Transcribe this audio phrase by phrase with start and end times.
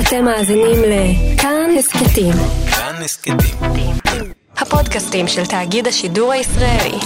[0.00, 2.32] אתם מאזינים לכאן הסכתים.
[2.70, 3.36] כאן הסכתים.
[4.56, 6.98] הפודקאסטים של תאגיד השידור הישראלי.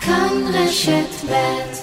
[0.00, 1.80] כאן רשת ב'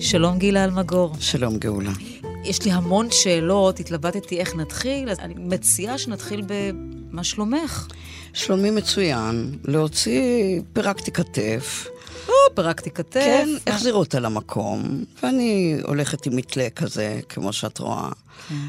[0.00, 1.14] שלום גילה אלמגור.
[1.20, 2.15] שלום גאולה.
[2.46, 7.86] יש לי המון שאלות, התלבטתי איך נתחיל, אז אני מציעה שנתחיל במה שלומך.
[8.32, 11.88] שלומי מצוין, להוציא פירקתי כתף.
[12.28, 13.20] או, פרקתי כתף.
[13.20, 18.10] כן, החזיר אותה למקום, ואני הולכת עם מתלה כזה, כמו שאת רואה.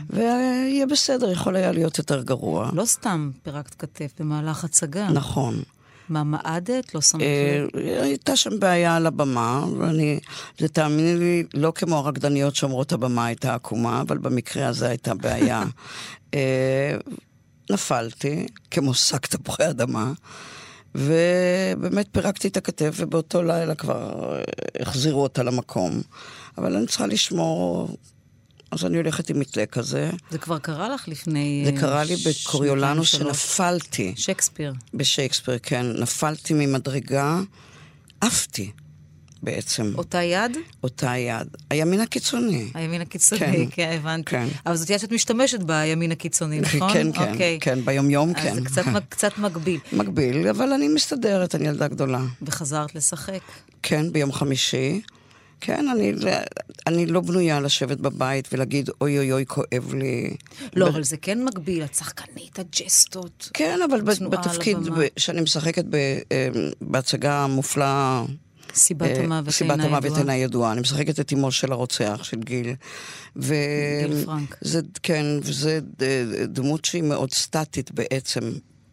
[0.09, 2.69] ויהיה בסדר, יכול היה להיות יותר גרוע.
[2.73, 5.09] לא סתם פירקת כתף במהלך הצגה.
[5.09, 5.61] נכון.
[6.09, 6.95] מה, מעדת?
[6.95, 8.01] לא שמת אה, לב.
[8.01, 10.19] הייתה שם בעיה על הבמה, ואני,
[10.57, 15.63] זה תאמיני לי, לא כמו הרקדניות שאומרות הבמה הייתה עקומה, אבל במקרה הזה הייתה בעיה.
[16.33, 16.97] אה,
[17.71, 20.11] נפלתי, כמו שק תפוחי אדמה,
[20.95, 24.43] ובאמת פירקתי את הכתף, ובאותו לילה כבר אה,
[24.79, 26.01] החזירו אותה למקום.
[26.57, 27.89] אבל אני צריכה לשמור,
[28.71, 30.09] אז אני הולכת עם מתלה כזה.
[30.31, 31.63] זה כבר קרה לך לפני...
[31.65, 33.05] זה אה, קרה לי בקוריולנו.
[33.05, 34.13] שנפלתי.
[34.17, 34.73] שייקספיר.
[34.93, 35.85] בשייקספיר, כן.
[35.99, 37.39] נפלתי ממדרגה,
[38.21, 38.71] עפתי
[39.43, 39.93] בעצם.
[39.97, 40.57] אותה יד?
[40.83, 41.47] אותה יד.
[41.69, 42.69] הימין הקיצוני.
[42.73, 43.65] הימין הקיצוני, כן.
[43.71, 44.31] כן, הבנתי.
[44.31, 44.47] כן.
[44.65, 46.93] אבל זאת יד שאת משתמשת בימין הקיצוני, נכון?
[46.93, 47.57] כן, כן, אוקיי.
[47.61, 48.49] כן, ביומיום כן.
[48.49, 49.79] אז זה קצת, קצת מגביל.
[49.93, 52.21] מגביל, אבל אני מסתדרת, אני ילדה גדולה.
[52.41, 53.41] וחזרת לשחק.
[53.83, 55.01] כן, ביום חמישי.
[55.61, 56.13] כן, אני,
[56.87, 60.33] אני לא בנויה לשבת בבית ולהגיד, אוי אוי אוי, כואב לי.
[60.75, 63.49] לא, ב- אבל זה כן מגביל, את שחקנית, הג'סטות.
[63.53, 64.77] כן, אבל בתפקיד.
[64.77, 65.95] ב- שאני משחקת ב-
[66.31, 66.47] אה,
[66.81, 68.23] בהצגה המופלאה
[68.73, 70.19] סיבת אה, המוות סיבת אינה המוות ידועה.
[70.21, 70.71] אינה ידועה.
[70.71, 72.73] אני משחקת את אמו של הרוצח, של גיל.
[73.35, 73.53] ו...
[74.07, 74.57] גיל פרנק.
[74.61, 76.03] זה, כן, וזה ד-
[76.53, 78.41] דמות שהיא מאוד סטטית בעצם,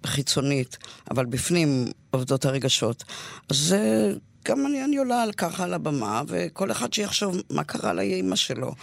[0.07, 0.79] חיצונית,
[1.11, 3.05] אבל בפנים עובדות הרגשות.
[3.51, 4.13] אז זה...
[4.45, 8.75] גם אני, אני עולה על ככה על הבמה, וכל אחד שיחשוב מה קרה לאימא שלו.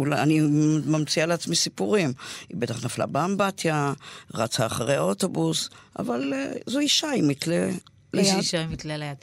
[0.00, 0.40] אולי אני
[0.86, 2.12] ממציאה לעצמי סיפורים.
[2.48, 3.92] היא בטח נפלה באמבטיה,
[4.34, 7.54] רצה אחרי האוטובוס, אבל uh, זו אישה עם מתלה
[8.14, 8.36] יש ליד.
[8.36, 9.16] אישה עם מתלה ליד.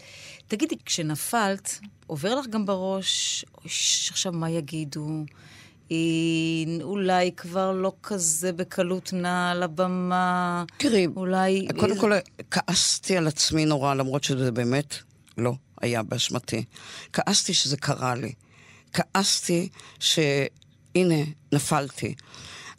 [0.48, 3.72] תגידי, כשנפלת, עובר לך גם בראש, "אוי,
[4.10, 5.08] עכשיו מה יגידו?
[5.90, 10.64] היא אולי כבר לא כזה בקלות נעה על הבמה.
[10.78, 11.68] תראי, אולי...
[11.80, 12.12] קודם כל,
[12.52, 14.96] כעסתי על עצמי נורא, למרות שזה באמת
[15.38, 16.64] לא היה באשמתי.
[17.14, 18.34] כעסתי שזה קרה לי.
[18.94, 22.16] כעסתי שהנה, נפלתי.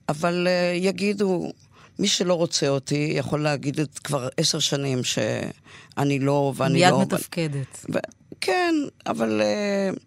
[0.08, 1.52] אבל uh, יגידו,
[1.98, 7.00] מי שלא רוצה אותי יכול להגיד את כבר עשר שנים שאני לא ואני מיד לא...
[7.02, 7.86] מתפקדת.
[7.94, 7.98] ו...
[8.40, 8.74] כן,
[9.06, 9.98] אבל uh,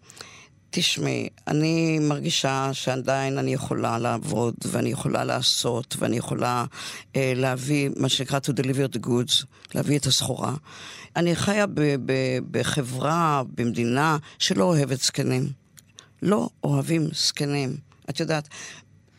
[0.70, 6.64] תשמעי, אני מרגישה שעדיין אני יכולה לעבוד, ואני יכולה לעשות, ואני יכולה
[7.02, 10.54] uh, להביא, מה שנקרא to deliver the goods, להביא את הסחורה.
[11.16, 15.48] אני חיה ב- ב- בחברה, במדינה, שלא אוהבת זקנים.
[16.22, 17.76] לא אוהבים זקנים.
[18.10, 18.48] את יודעת,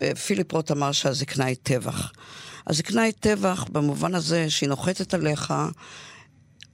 [0.02, 2.12] אה, פיליפ רוט אמר שהזקנה היא טבח.
[2.68, 5.54] הזקנה היא טבח במובן הזה שהיא נוחתת עליך,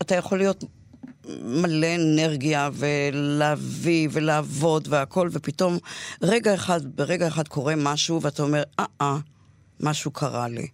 [0.02, 0.64] אתה יכול להיות
[1.44, 5.78] מלא אנרגיה ולהביא ולעבוד והכל, ופתאום
[6.22, 9.18] רגע אחד, ברגע אחד קורה משהו ואתה אומר, אה-אה,
[9.80, 10.68] משהו קרה לי.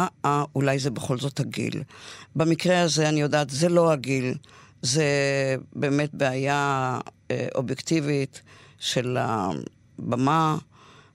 [0.00, 1.82] אה-אה, אולי זה בכל זאת הגיל.
[2.36, 4.34] במקרה הזה אני יודעת, זה לא הגיל,
[4.82, 5.04] זה
[5.72, 6.98] באמת בעיה
[7.30, 8.42] אה, אובייקטיבית
[8.78, 10.56] של הבמה,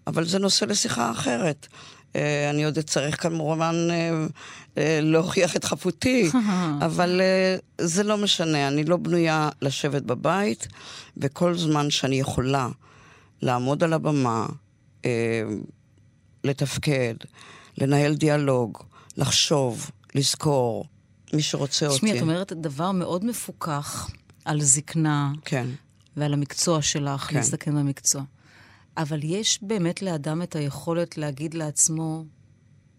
[0.07, 1.67] אבל זה נושא לשיחה אחרת.
[2.15, 4.25] אה, אני עוד אצטרך כמובן אה,
[4.77, 6.29] אה, להוכיח את חפותי,
[6.85, 7.21] אבל
[7.81, 10.67] זה לא משנה, אני לא בנויה לשבת בבית,
[11.17, 12.69] וכל זמן שאני יכולה
[13.41, 14.45] לעמוד על הבמה,
[16.43, 17.15] לתפקד,
[17.77, 18.77] לנהל דיאלוג,
[19.17, 20.85] לחשוב, לזכור,
[21.33, 21.97] מי שרוצה אותי.
[21.97, 24.09] תשמעי, את אומרת דבר מאוד מפוכח
[24.45, 25.67] על זקנה כן.
[26.17, 27.35] ועל המקצוע שלך, כן.
[27.35, 28.21] להסתכן במקצוע.
[28.97, 32.23] אבל יש באמת לאדם את היכולת להגיד לעצמו,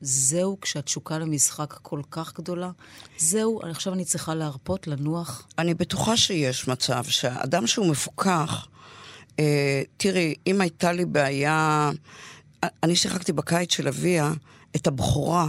[0.01, 2.71] זהו, כשהתשוקה למשחק כל כך גדולה,
[3.19, 5.49] זהו, עכשיו אני צריכה להרפות, לנוח.
[5.59, 8.69] אני בטוחה שיש מצב שאדם שהוא מפוקח,
[9.39, 11.91] אה, תראי, אם הייתה לי בעיה,
[12.83, 14.33] אני שיחקתי בקיץ של אביה
[14.77, 15.49] את הבכורה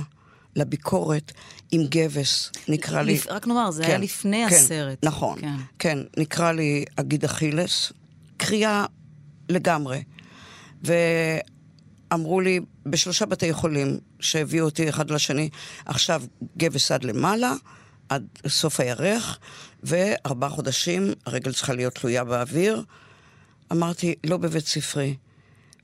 [0.56, 1.32] לביקורת
[1.72, 3.20] עם גבס, נקרא לי...
[3.30, 4.98] רק נאמר, זה היה לפני כן, הסרט.
[5.04, 5.56] נכון, כן.
[5.80, 7.94] כן, נקרא לי אגיד אכילס,
[8.38, 8.86] קריאה
[9.50, 10.02] לגמרי.
[10.84, 15.50] ואמרו לי, בשלושה בתי חולים שהביאו אותי אחד לשני,
[15.86, 16.24] עכשיו
[16.58, 17.54] גבס עד למעלה,
[18.10, 19.40] עד סוף הירך,
[19.84, 22.84] וארבעה חודשים, הרגל צריכה להיות תלויה באוויר.
[23.72, 25.16] אמרתי, לא בבית ספרי.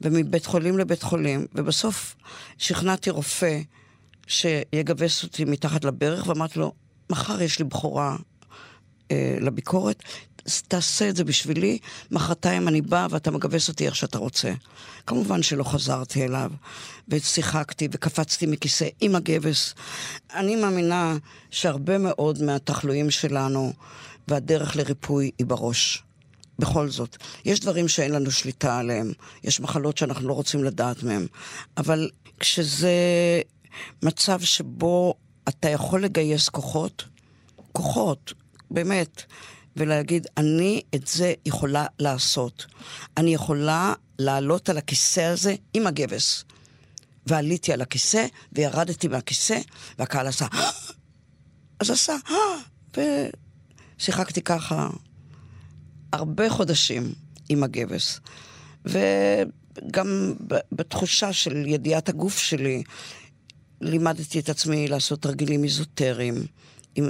[0.01, 2.16] ומבית חולים לבית חולים, ובסוף
[2.57, 3.60] שכנעתי רופא
[4.28, 6.74] שיגבס אותי מתחת לברך, ואמרתי לו,
[7.10, 8.18] מחר יש לי בכורה
[9.12, 10.04] אה, לביקורת,
[10.68, 11.80] תעשה את זה בשבילי,
[12.12, 14.54] מחרתיים אני באה ואתה מגבס אותי איך שאתה רוצה.
[15.07, 16.51] כמובן שלא חזרתי אליו,
[17.10, 19.74] ושיחקתי וקפצתי מכיסא עם הגבס.
[20.34, 21.18] אני מאמינה
[21.50, 23.74] שהרבה מאוד מהתחלואים שלנו
[24.28, 26.04] והדרך לריפוי היא בראש.
[26.60, 29.12] בכל זאת, יש דברים שאין לנו שליטה עליהם,
[29.44, 31.28] יש מחלות שאנחנו לא רוצים לדעת מהם,
[31.78, 32.92] אבל כשזה
[34.04, 35.13] מצב שבו
[35.48, 37.06] אתה יכול לגייס כוחות,
[37.72, 38.34] כוחות,
[38.72, 39.24] באמת,
[39.78, 42.66] ולהגיד, אני את זה יכולה לעשות.
[43.18, 46.44] אני יכולה לעלות על הכיסא הזה עם הגבס.
[47.28, 49.60] ועליתי על הכיסא, וירדתי מהכיסא,
[50.00, 50.48] והקהל עשה,
[51.80, 52.16] אז עשה,
[54.00, 54.90] ושיחקתי ככה
[56.14, 57.14] הרבה חודשים
[57.50, 58.20] עם הגבס.
[58.86, 60.34] וגם
[60.72, 62.84] בתחושה של ידיעת הגוף שלי,
[63.81, 66.36] לימדתי את עצמי לעשות תרגילים איזוטריים.
[66.95, 67.10] עם,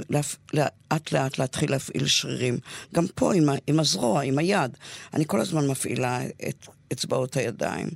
[0.54, 2.58] לאט לאט להתחיל להפעיל שרירים.
[2.94, 4.76] גם פה עם, עם הזרוע, עם היד.
[5.14, 7.88] אני כל הזמן מפעילה את אצבעות הידיים.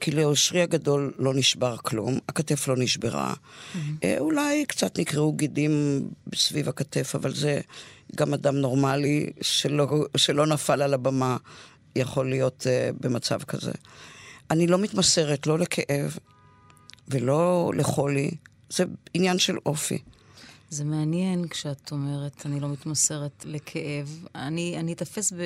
[0.00, 3.34] כי לאושרי הגדול לא נשבר כלום, הכתף לא נשברה.
[3.34, 3.78] Mm-hmm.
[4.18, 6.04] אולי קצת נקראו גידים
[6.34, 7.60] סביב הכתף, אבל זה
[8.16, 11.36] גם אדם נורמלי שלא, שלא נפל על הבמה
[11.96, 13.72] יכול להיות uh, במצב כזה.
[14.50, 16.18] אני לא מתמסרת לא לכאב
[17.08, 18.30] ולא לחולי,
[18.70, 18.84] זה
[19.14, 19.98] עניין של אופי.
[20.72, 24.26] זה מעניין כשאת אומרת, אני לא מתמסרת לכאב.
[24.34, 25.36] אני, אני אתפס ב...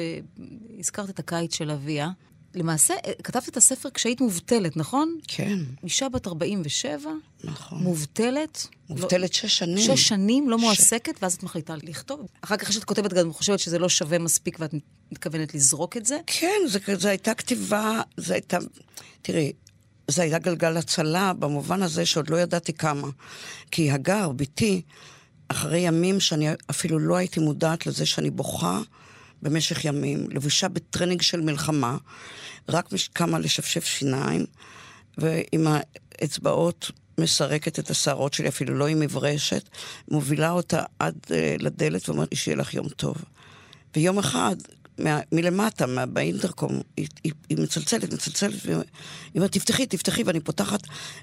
[0.79, 2.11] הזכרת את הקיץ של אביה.
[2.55, 2.95] למעשה,
[3.25, 5.19] כתבת את הספר כשהיית מובטלת, נכון?
[5.29, 5.59] כן.
[5.85, 7.11] אישה בת 47,
[7.45, 7.83] נכון.
[7.83, 8.67] מובטלת.
[8.89, 9.79] מובטלת לא, שש שנים.
[9.79, 10.61] שש שנים, לא ש...
[10.61, 12.27] מועסקת, ואז את מחליטה לכתוב.
[12.41, 14.75] אחר כך כשאת כותבת, גם חושבת שזה לא שווה מספיק ואת
[15.13, 16.19] מתכוונת לזרוק את זה?
[16.27, 16.61] כן,
[16.99, 18.59] זו הייתה כתיבה, זו הייתה...
[19.23, 19.53] תראי,
[20.09, 23.09] זה היה גלגל הצלה במובן הזה שעוד לא ידעתי כמה.
[23.71, 24.83] כי הגר, בתי,
[25.49, 28.81] אחרי ימים שאני אפילו לא הייתי מודעת לזה שאני בוכה
[29.43, 31.97] במשך ימים, לבושה בטרנינג של מלחמה,
[32.69, 34.47] רק קמה לשפשף שיניים,
[35.19, 36.91] ועם האצבעות
[37.21, 39.69] מסרקת את השערות שלי, אפילו לא עם מברשת,
[40.11, 43.17] מובילה אותה עד אה, לדלת ואומרת לי שיהיה לך יום טוב.
[43.97, 44.57] ויום אחד,
[44.99, 48.77] מה, מלמטה, מה, באינטרקום, היא, היא, היא מצלצלת, מצלצלת, והיא
[49.37, 50.81] אומרת, תפתחי, תפתחי, ואני פותחת,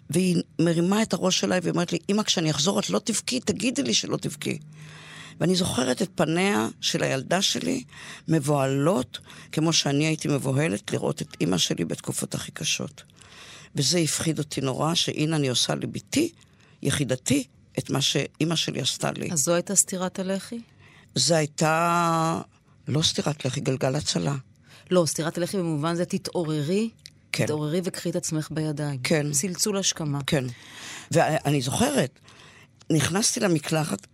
[0.09, 3.93] והיא מרימה את הראש אליי ואומרת לי, אמא, כשאני אחזור את לא תבכי, תגידי לי
[3.93, 4.57] שלא תבכי.
[5.39, 7.83] ואני זוכרת את פניה של הילדה שלי
[8.27, 9.19] מבוהלות,
[9.51, 13.03] כמו שאני הייתי מבוהלת לראות את אימא שלי בתקופות הכי קשות.
[13.75, 16.31] וזה הפחיד אותי נורא, שהנה אני עושה לביתי,
[16.81, 17.43] יחידתי,
[17.79, 19.31] את מה שאימא שלי עשתה לי.
[19.31, 20.59] אז זו הייתה סטירת הלחי?
[21.15, 22.41] זו הייתה
[22.87, 24.35] לא סטירת לחי, גלגל הצלה.
[24.91, 26.89] לא, סטירת הלחי במובן זה תתעוררי,
[27.31, 27.45] כן.
[27.45, 28.99] תתעוררי וקחי את עצמך בידיים.
[29.03, 29.31] כן.
[29.31, 30.19] צלצול השכמה.
[30.27, 30.45] כן.
[31.11, 32.19] ואני זוכרת,
[32.91, 34.07] נכנסתי למקלחת,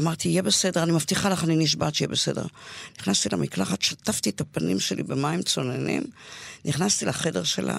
[0.00, 2.44] אמרתי, יהיה בסדר, אני מבטיחה לך, אני נשבעת שיהיה בסדר.
[2.98, 6.02] נכנסתי למקלחת, שטפתי את הפנים שלי במים צוננים,
[6.64, 7.76] נכנסתי לחדר שלה,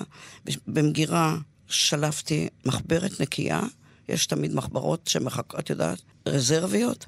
[0.67, 1.37] במגירה
[1.67, 3.61] שלפתי מחברת נקייה,
[4.09, 7.05] יש תמיד מחברות שמחכות, את יודעת, רזרביות,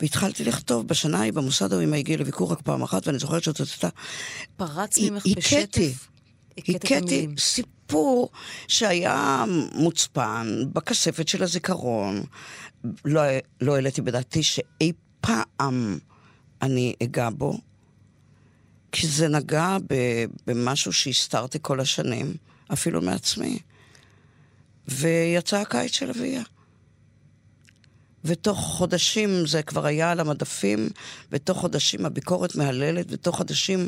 [0.00, 3.84] והתחלתי לכתוב בשנה ההיא במוסד ההוא, אמא הגיעה לביקור רק פעם אחת, ואני זוכרת יודעת,
[4.56, 6.08] פרץ ממך בשטף.
[6.58, 8.30] הכיתי סיפור
[8.68, 12.22] שהיה מוצפן בכספת של הזיכרון.
[13.04, 13.22] לא,
[13.60, 15.98] לא העליתי בדעתי שאי פעם
[16.62, 17.58] אני אגע בו,
[18.92, 19.76] כי זה נגע
[20.46, 22.34] במשהו שהסתרתי כל השנים,
[22.72, 23.58] אפילו מעצמי.
[24.88, 26.42] ויצא הקיץ של אביה.
[28.24, 30.88] ותוך חודשים זה כבר היה על המדפים,
[31.32, 33.86] ותוך חודשים הביקורת מהללת, ותוך חודשים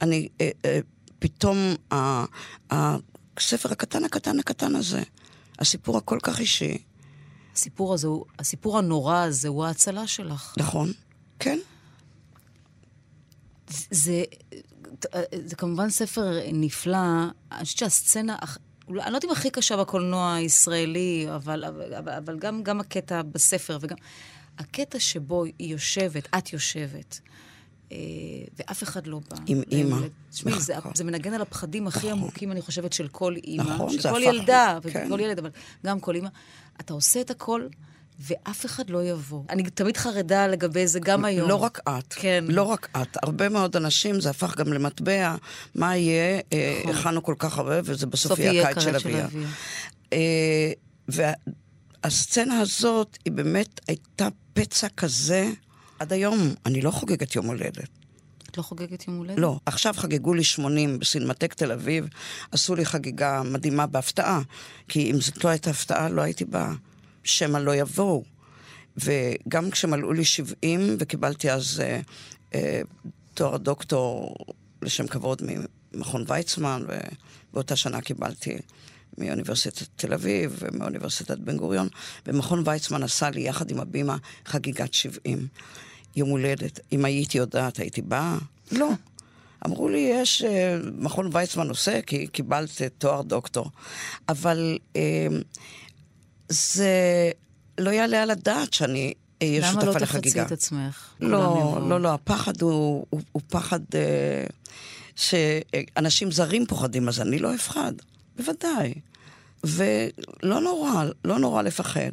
[0.00, 0.80] אני, אה, אה,
[1.18, 2.24] פתאום ה,
[3.36, 5.02] הספר הקטן הקטן הקטן הזה,
[5.58, 6.78] הסיפור הכל כך אישי.
[7.54, 8.08] הסיפור הזה,
[8.38, 10.54] הסיפור הנורא הזה הוא ההצלה שלך.
[10.58, 10.92] נכון,
[11.38, 11.58] כן.
[13.70, 14.24] זה, זה,
[15.44, 16.98] זה כמובן ספר נפלא.
[17.52, 18.36] אני חושבת שהסצנה
[18.88, 23.78] אני לא יודעת אם הכי קשה בקולנוע הישראלי, אבל, אבל, אבל גם, גם הקטע בספר,
[23.80, 23.96] וגם...
[24.58, 27.20] הקטע שבו היא יושבת, את יושבת,
[27.92, 27.96] אה,
[28.58, 29.36] ואף אחד לא בא.
[29.46, 29.96] עם אימא.
[30.30, 32.10] תשמעי, זה, זה מנגן על הפחדים הכי נכון.
[32.10, 33.62] עמוקים, אני חושבת, של כל אימא.
[33.62, 35.04] נכון, של כל ילדה, כן.
[35.06, 35.50] וכל ילד, אבל
[35.86, 36.28] גם כל אימא.
[36.80, 37.66] אתה עושה את הכל
[38.22, 39.42] ואף אחד לא יבוא.
[39.50, 41.48] אני תמיד חרדה לגבי זה גם היום.
[41.48, 42.12] לא רק את.
[42.12, 42.44] כן.
[42.48, 43.16] לא רק את.
[43.22, 45.36] הרבה מאוד אנשים, זה הפך גם למטבע,
[45.74, 46.96] מה יהיה, אה, נכון.
[46.96, 49.26] הכנו כל כך הרבה, וזה בסוף יהיה הקיץ של אביה.
[50.12, 50.72] אה,
[51.08, 55.50] והסצנה הזאת, היא באמת הייתה פצע כזה.
[55.98, 57.88] עד היום אני לא חוגגת יום הולדת.
[58.50, 59.38] את לא חוגגת יום הולדת?
[59.38, 62.08] לא, עכשיו חגגו לי 80 בסינמטק תל אביב,
[62.50, 64.40] עשו לי חגיגה מדהימה בהפתעה,
[64.88, 66.72] כי אם זאת לא הייתה הפתעה, לא הייתי באה.
[67.24, 68.24] שמא לא יבואו.
[68.96, 72.00] וגם כשמלאו לי 70, וקיבלתי אז אה,
[72.54, 72.80] אה,
[73.34, 74.34] תואר דוקטור
[74.82, 75.42] לשם כבוד
[75.94, 76.82] ממכון ויצמן,
[77.52, 78.58] ובאותה שנה קיבלתי
[79.18, 81.88] מאוניברסיטת תל אביב ומאוניברסיטת בן גוריון,
[82.26, 85.46] ומכון ויצמן עשה לי יחד עם הבימה חגיגת 70.
[86.16, 86.80] יום הולדת.
[86.92, 88.38] אם הייתי יודעת, הייתי באה?
[88.72, 88.90] לא.
[89.66, 93.70] אמרו לי, יש, אה, מכון ויצמן עושה, כי קיבלת תואר דוקטור.
[94.28, 95.26] אבל אה,
[96.52, 96.90] זה
[97.78, 99.98] לא יעלה על הדעת שאני אהיה שותפה לחגיגה.
[99.98, 101.08] למה לא תחצי את עצמך?
[101.20, 104.46] לא, לא, לא, הפחד הוא, הוא, הוא פחד אה,
[105.16, 107.92] שאנשים זרים פוחדים, אז אני לא אפחד,
[108.36, 108.94] בוודאי.
[109.64, 112.10] ולא נורא, לא נורא לפחד.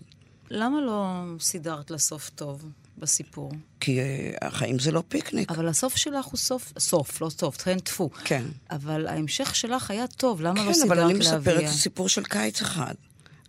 [0.52, 2.66] למה לא סידרת לסוף טוב
[2.98, 3.52] בסיפור?
[3.80, 5.52] כי אה, החיים זה לא פיקניק.
[5.52, 8.10] אבל הסוף שלך הוא סוף, סוף, לא סוף, תכן טפו.
[8.24, 8.46] כן.
[8.72, 11.16] אבל ההמשך שלך היה טוב, למה כן, לא סידרת אבל לאביה?
[11.16, 12.94] אני מספרת סיפור של קיץ אחד.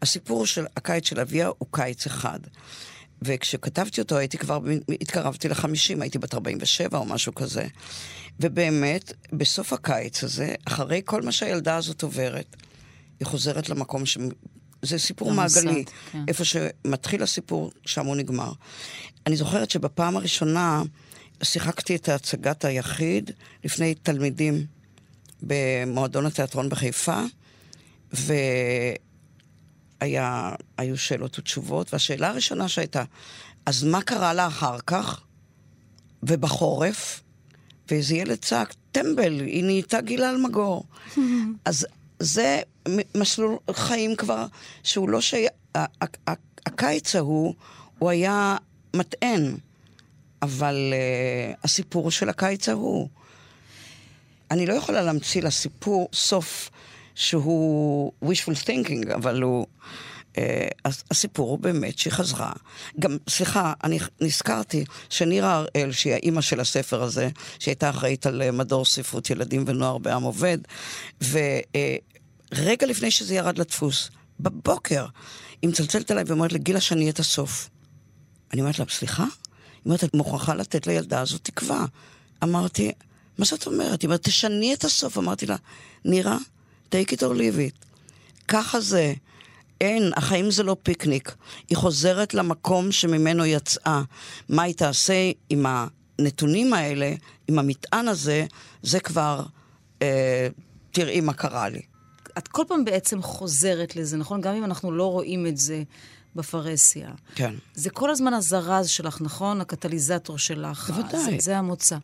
[0.03, 2.41] הסיפור של הקיץ של אביה הוא קיץ אחד.
[3.23, 4.61] וכשכתבתי אותו הייתי כבר,
[5.01, 7.67] התקרבתי לחמישים, הייתי בת 47 או משהו כזה.
[8.41, 12.57] ובאמת, בסוף הקיץ הזה, אחרי כל מה שהילדה הזאת עוברת,
[13.21, 14.19] היא חוזרת למקום ש...
[14.83, 15.85] זה סיפור למוסד, מעגלי.
[16.13, 16.25] כן.
[16.29, 18.53] איפה שמתחיל הסיפור, שם הוא נגמר.
[19.27, 20.83] אני זוכרת שבפעם הראשונה
[21.43, 23.31] שיחקתי את הצגת היחיד
[23.65, 24.67] לפני תלמידים
[25.43, 27.23] במועדון התיאטרון בחיפה,
[30.01, 33.05] והיו שאלות ותשובות, והשאלה הראשונה שהייתה,
[33.67, 35.21] אז מה קרה לה אחר כך,
[36.23, 37.23] ובחורף?
[37.91, 40.85] ואיזה ילד צעק, טמבל, היא נהייתה גילה אלמגור.
[41.65, 41.87] אז
[42.19, 42.61] זה
[43.15, 44.47] מסלול חיים כבר,
[44.83, 45.35] שהוא לא ש...
[46.67, 47.55] הקיץ ההוא,
[47.99, 48.57] הוא היה
[48.97, 49.57] מטען,
[50.43, 53.09] אבל uh, הסיפור של הקיץ ההוא,
[54.51, 56.71] אני לא יכולה להמציא לסיפור סוף
[57.15, 59.67] שהוא wishful thinking, אבל הוא...
[60.35, 62.53] Uh, הסיפור הוא באמת שהיא חזרה.
[63.01, 68.51] גם, סליחה, אני נזכרתי שנירה הראל, שהיא האימא של הספר הזה, שהייתה אחראית על אה,
[68.51, 70.59] מדור ספרות ילדים ונוער בעם עובד,
[71.21, 75.07] ורגע לפני שזה ירד לדפוס, בבוקר,
[75.63, 77.71] היא מצלצלת אליי ואומרת לי, גילה, שאני את הסוף.
[78.53, 79.23] אני אומרת לה, סליחה?
[79.23, 79.31] היא
[79.85, 81.85] אומרת, את מוכרחה לתת לילדה הזאת תקווה.
[82.43, 82.93] אמרתי,
[83.39, 84.03] מה זאת אומרת?
[84.03, 85.19] היא אומרת, תשני את הסוף.
[85.19, 85.57] אמרתי לה,
[86.05, 86.37] נירה,
[86.95, 87.87] take it or leave it.
[88.49, 89.15] ככה זה.
[89.81, 91.35] אין, החיים זה לא פיקניק.
[91.71, 94.03] היא חוזרת למקום שממנו יצאה.
[94.49, 97.15] מה היא תעשה עם הנתונים האלה,
[97.49, 98.47] עם המטען הזה,
[98.83, 99.43] זה כבר,
[100.03, 100.49] אה,
[100.91, 101.81] תראי מה קרה לי.
[102.39, 104.41] את כל פעם בעצם חוזרת לזה, נכון?
[104.41, 105.83] גם אם אנחנו לא רואים את זה
[106.37, 107.11] בפרהסיה.
[107.35, 107.55] כן.
[107.75, 109.61] זה כל הזמן הזרז שלך, נכון?
[109.61, 110.91] הקטליזטור שלך.
[110.91, 111.25] בוודאי.
[111.25, 111.97] זה, זה המוצא.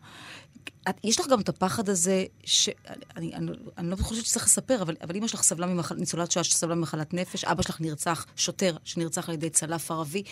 [0.88, 2.68] את, יש לך גם את הפחד הזה, ש...
[3.16, 5.94] אני, אני, אני לא חושבת שצריך לספר, אבל, אבל אמא שלך סבלה ממחל...
[5.94, 10.22] ניצולת שואה שסבלה ממחלת נפש, אבא שלך נרצח, שוטר שנרצח על ידי צלף ערבי.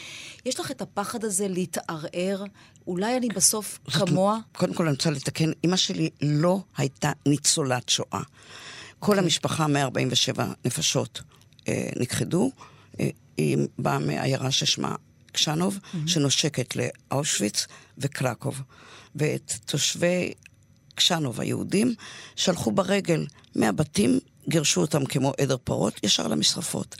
[0.47, 2.45] יש לך את הפחד הזה להתערער,
[2.87, 4.39] אולי אני בסוף כמוה?
[4.53, 8.23] קודם כל אני רוצה לתקן, אימא שלי לא הייתה ניצולת שואה.
[8.99, 11.23] כל המשפחה, 147 נפשות,
[11.69, 12.51] אה, נכחדו.
[13.01, 14.95] אה, היא באה מעיירה ששמה
[15.33, 17.67] קשנוב, שנושקת לאושוויץ
[17.99, 18.63] וקרקוב.
[19.15, 20.33] ואת תושבי
[20.95, 21.95] קשנוב היהודים
[22.37, 26.97] שלחו ברגל מהבתים, גירשו אותם כמו עדר פרות, ישר למשרפות.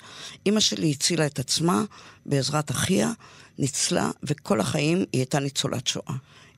[0.47, 1.85] אימא שלי הצילה את עצמה
[2.27, 3.13] בעזרת אחיה,
[3.59, 6.15] ניצלה, וכל החיים היא הייתה ניצולת שואה.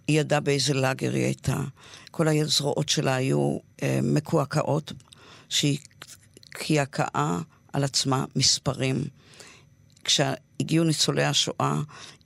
[0.09, 1.61] היא ידעה באיזה לאגר היא הייתה.
[2.11, 4.93] כל הזרועות שלה היו אה, מקועקעות,
[5.49, 5.79] שהיא
[6.51, 7.41] קעקעה
[7.73, 9.05] על עצמה מספרים.
[10.07, 11.75] כשהגיעו ניצולי השואה,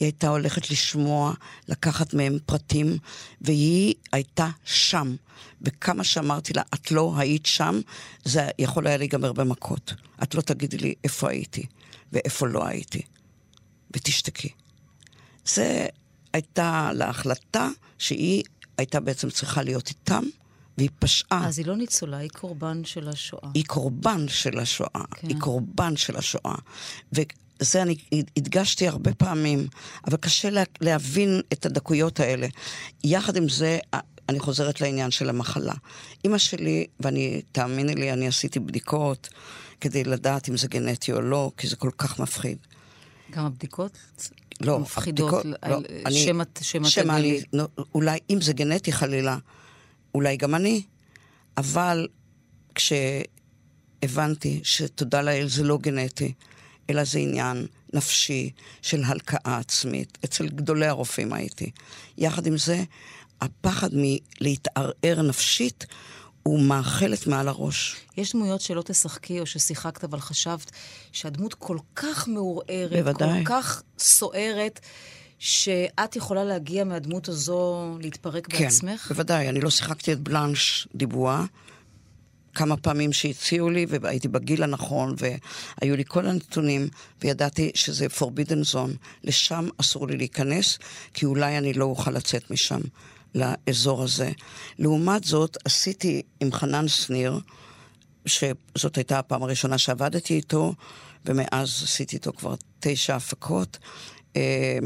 [0.00, 1.34] היא הייתה הולכת לשמוע,
[1.68, 2.98] לקחת מהם פרטים,
[3.40, 5.14] והיא הייתה שם.
[5.62, 7.80] וכמה שאמרתי לה, את לא היית שם,
[8.24, 9.94] זה יכול היה להיגמר במכות.
[10.22, 11.66] את לא תגידי לי איפה הייתי
[12.12, 13.02] ואיפה לא הייתי.
[13.96, 14.48] ותשתקי.
[15.44, 15.86] זה
[16.32, 17.68] הייתה לה החלטה
[17.98, 18.42] שהיא
[18.78, 20.22] הייתה בעצם צריכה להיות איתם,
[20.78, 21.46] והיא פשעה.
[21.48, 23.50] אז היא לא ניצולה, היא קורבן של השואה.
[23.54, 25.04] היא קורבן של השואה.
[25.16, 25.28] כן.
[25.28, 26.54] היא קורבן של השואה.
[27.60, 27.96] וזה אני
[28.36, 29.66] הדגשתי הרבה פעמים,
[30.06, 32.46] אבל קשה לה, להבין את הדקויות האלה.
[33.04, 33.78] יחד עם זה,
[34.28, 35.74] אני חוזרת לעניין של המחלה.
[36.24, 39.28] אימא שלי, ואני, תאמיני לי, אני עשיתי בדיקות
[39.80, 42.58] כדי לדעת אם זה גנטי או לא, כי זה כל כך מפחיד.
[43.30, 43.98] גם הבדיקות
[44.60, 47.30] לא, מפחידות הבדיקות, על לא, אני- שמא שמא שמא תגלי.
[47.30, 47.64] אני, נו,
[47.94, 49.38] אולי, אם זה גנטי חלילה,
[50.14, 50.82] אולי גם אני,
[51.56, 52.08] אבל
[52.74, 56.32] כשהבנתי שתודה לאל זה לא גנטי,
[56.90, 58.50] אלא זה עניין נפשי
[58.82, 61.70] של הלקאה עצמית, אצל גדולי הרופאים הייתי.
[62.18, 62.84] יחד עם זה,
[63.40, 65.86] הפחד מלהתערער נפשית
[66.42, 67.96] הוא מאכלת מעל הראש.
[68.16, 70.70] יש דמויות שלא תשחקי או ששיחקת, אבל חשבת
[71.12, 73.44] שהדמות כל כך מעורערת, בוודאי.
[73.44, 74.80] כל כך סוערת,
[75.38, 79.08] שאת יכולה להגיע מהדמות הזו להתפרק כן, בעצמך?
[79.08, 79.48] בוודאי.
[79.48, 81.44] אני לא שיחקתי את בלאנש דיבואה.
[82.54, 86.88] כמה פעמים שהציעו לי, והייתי בגיל הנכון, והיו לי כל הנתונים,
[87.22, 88.96] וידעתי שזה forbidden zone.
[89.24, 90.78] לשם אסור לי להיכנס,
[91.14, 92.80] כי אולי אני לא אוכל לצאת משם,
[93.34, 94.30] לאזור הזה.
[94.78, 97.40] לעומת זאת, עשיתי עם חנן שניר,
[98.26, 100.74] שזאת הייתה הפעם הראשונה שעבדתי איתו,
[101.24, 103.78] ומאז עשיתי איתו כבר תשע הפקות.
[104.36, 104.78] אה,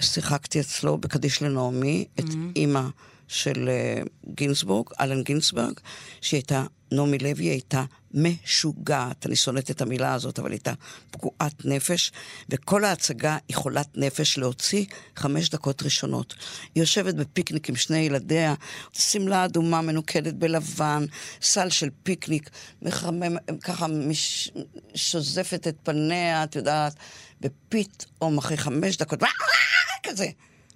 [0.00, 2.24] שיחקתי אצלו בקדיש לנעמי את
[2.56, 2.82] אימא
[3.28, 4.02] של אה,
[4.34, 5.80] גינזבורג, אלן גינזברג,
[6.20, 9.26] שהיא הייתה, נעמי לוי הייתה משוגעת.
[9.26, 10.72] אני שונאת את המילה הזאת, אבל הייתה
[11.10, 12.12] פגועת נפש,
[12.48, 14.84] וכל ההצגה היא חולת נפש להוציא
[15.16, 16.34] חמש דקות ראשונות.
[16.74, 18.54] היא יושבת בפיקניק עם שני ילדיה,
[18.92, 21.04] שמלה אדומה מנוקדת בלבן,
[21.42, 22.50] סל של פיקניק,
[22.82, 24.50] מחמם, ככה מש,
[24.94, 26.94] שוזפת את פניה, את יודעת,
[27.42, 29.18] ופתאום אחרי חמש דקות,
[30.06, 30.26] כזה.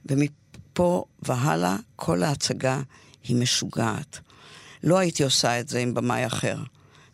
[0.06, 0.42] ומפה
[1.22, 2.80] והלאה, כל ההצגה
[3.24, 4.18] היא משוגעת.
[4.82, 6.56] לא הייתי עושה את זה עם במאי אחר.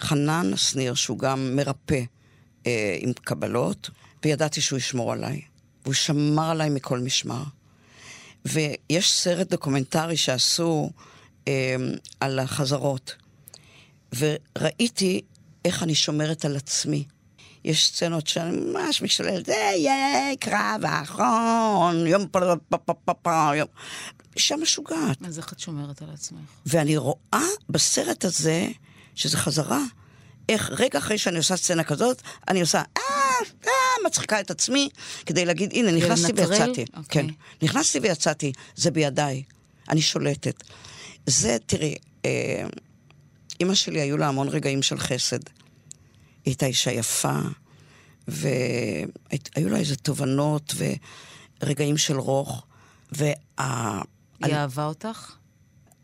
[0.00, 2.03] חנן שניר, שהוא גם מרפא
[2.67, 3.91] אה, עם קבלות,
[4.25, 5.41] וידעתי שהוא ישמור עליי.
[5.83, 7.43] והוא שמר עליי מכל משמר.
[8.45, 10.91] ויש סרט דוקומנטרי שעשו
[11.49, 11.77] אה,
[12.21, 13.15] על החזרות,
[14.19, 15.21] וראיתי
[15.65, 17.05] איך אני שומרת על עצמי.
[17.65, 23.50] יש סצנות שאני ממש משתוללת, היי, היי, קרב האחרון, יום פה פה פה פה פה,
[23.57, 23.69] יום...
[24.37, 25.23] אישה משוגעת.
[25.27, 26.41] אז איך את שומרת על עצמך?
[26.67, 28.69] ואני רואה בסרט הזה,
[29.15, 29.81] שזה חזרה,
[30.49, 33.03] איך רגע אחרי שאני עושה סצנה כזאת, אני עושה, אה,
[33.67, 33.71] אה,
[34.07, 34.88] מצחיקה את עצמי,
[35.27, 36.50] כדי להגיד, הנה, נכנסתי לנטרל?
[36.50, 36.85] ויצאתי.
[36.97, 37.23] אוקיי.
[37.23, 37.27] כן,
[37.62, 39.43] נכנסתי ויצאתי, זה בידיי,
[39.88, 40.65] אני שולטת.
[41.27, 42.67] זה, תראי, אה,
[43.61, 45.41] אימא שלי היו לה המון רגעים של חסד.
[46.49, 47.38] היא הייתה אישה יפה,
[48.28, 50.75] והיו לה איזה תובנות
[51.61, 52.66] ורגעים של רוך,
[53.12, 53.33] וה...
[54.42, 55.37] היא אהבה אותך?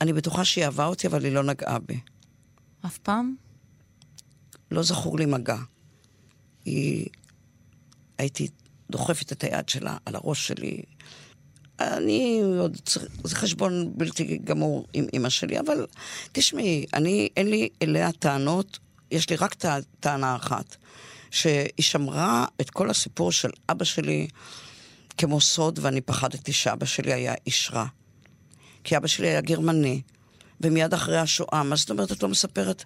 [0.01, 2.01] אני בטוחה שהיא אהבה אותי, אבל היא לא נגעה בי.
[2.87, 3.35] אף פעם?
[4.71, 5.57] לא זכור לי מגע.
[6.64, 7.07] היא...
[8.18, 8.49] הייתי
[8.90, 10.83] דוחפת את היד שלה על הראש שלי.
[11.81, 13.07] אני עוד צריך...
[13.25, 15.87] זה חשבון בלתי גמור עם אימא שלי, אבל
[16.33, 18.79] תשמעי, אני, אין לי אליה טענות,
[19.11, 20.77] יש לי רק טע- טענה אחת,
[21.31, 24.29] שהיא שמרה את כל הסיפור של אבא שלי
[25.19, 27.87] כמו סוד, ואני פחדתי שאבא שלי היה איש רע.
[28.85, 30.03] כי אבא שלי היה גרמני,
[30.61, 32.85] ומיד אחרי השואה, מה זאת אומרת את לא מספרת?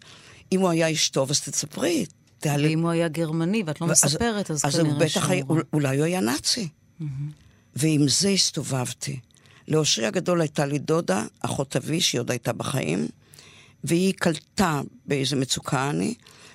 [0.52, 2.07] אם הוא היה איש טוב, אז תספרי,
[2.38, 2.68] תעלי.
[2.68, 5.61] ואם הוא היה גרמני ואת לא מספרת, אז אז כנראה הוא בטח היה, שהוא.
[5.72, 6.68] אולי הוא היה נאצי.
[7.76, 9.20] ועם זה הסתובבתי.
[9.68, 13.09] לאושרי הגדול הייתה לי דודה, אחות אבי, שהיא עוד הייתה בחיים,
[13.84, 16.14] והיא קלטה באיזה מצוקה אני,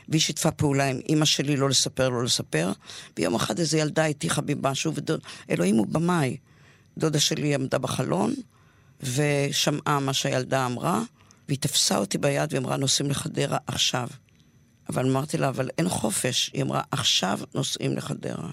[0.10, 2.72] והיא שיתפה פעולה עם אימא שלי לא לספר, לא לספר,
[3.18, 4.94] ויום אחד איזו ילדה הטיחה בי משהו,
[5.50, 6.38] ואלוהים הוא במאי.
[6.98, 8.34] דודה שלי עמדה בחלון,
[9.04, 11.02] ושמעה מה שהילדה אמרה,
[11.48, 14.08] והיא תפסה אותי ביד והיא אמרה, נוסעים לחדרה עכשיו.
[14.90, 16.52] אבל אמרתי לה, אבל אין חופש.
[16.54, 18.50] היא אמרה, עכשיו נוסעים לחדרה.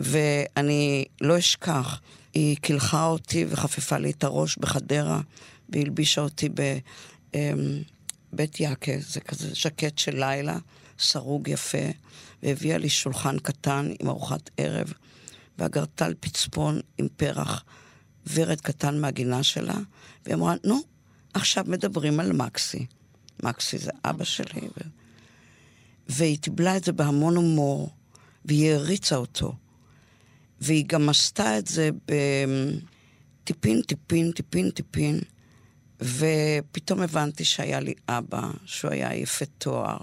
[0.00, 2.00] ואני לא אשכח,
[2.34, 5.20] היא קילחה אותי וחפפה לי את הראש בחדרה,
[5.68, 6.48] והלבישה אותי
[8.34, 10.58] בבית יקה, זה כזה ז'קט של לילה,
[10.98, 11.78] סרוג יפה,
[12.42, 14.92] והביאה לי שולחן קטן עם ארוחת ערב,
[15.58, 17.64] ואגרטל פצפון עם פרח,
[18.32, 19.76] ורד קטן מהגינה שלה,
[20.24, 20.80] והיא אמרה, נו,
[21.34, 22.86] עכשיו מדברים על מקסי.
[23.42, 24.60] מקסי זה אבא שלי.
[24.60, 24.80] ו...
[26.08, 27.90] והיא טיבלה את זה בהמון הומור,
[28.44, 29.54] והיא העריצה אותו.
[30.60, 31.90] והיא גם עשתה את זה
[33.42, 35.20] בטיפין, טיפין, טיפין, טיפין.
[36.04, 39.98] ופתאום הבנתי שהיה לי אבא, שהוא היה יפה תואר,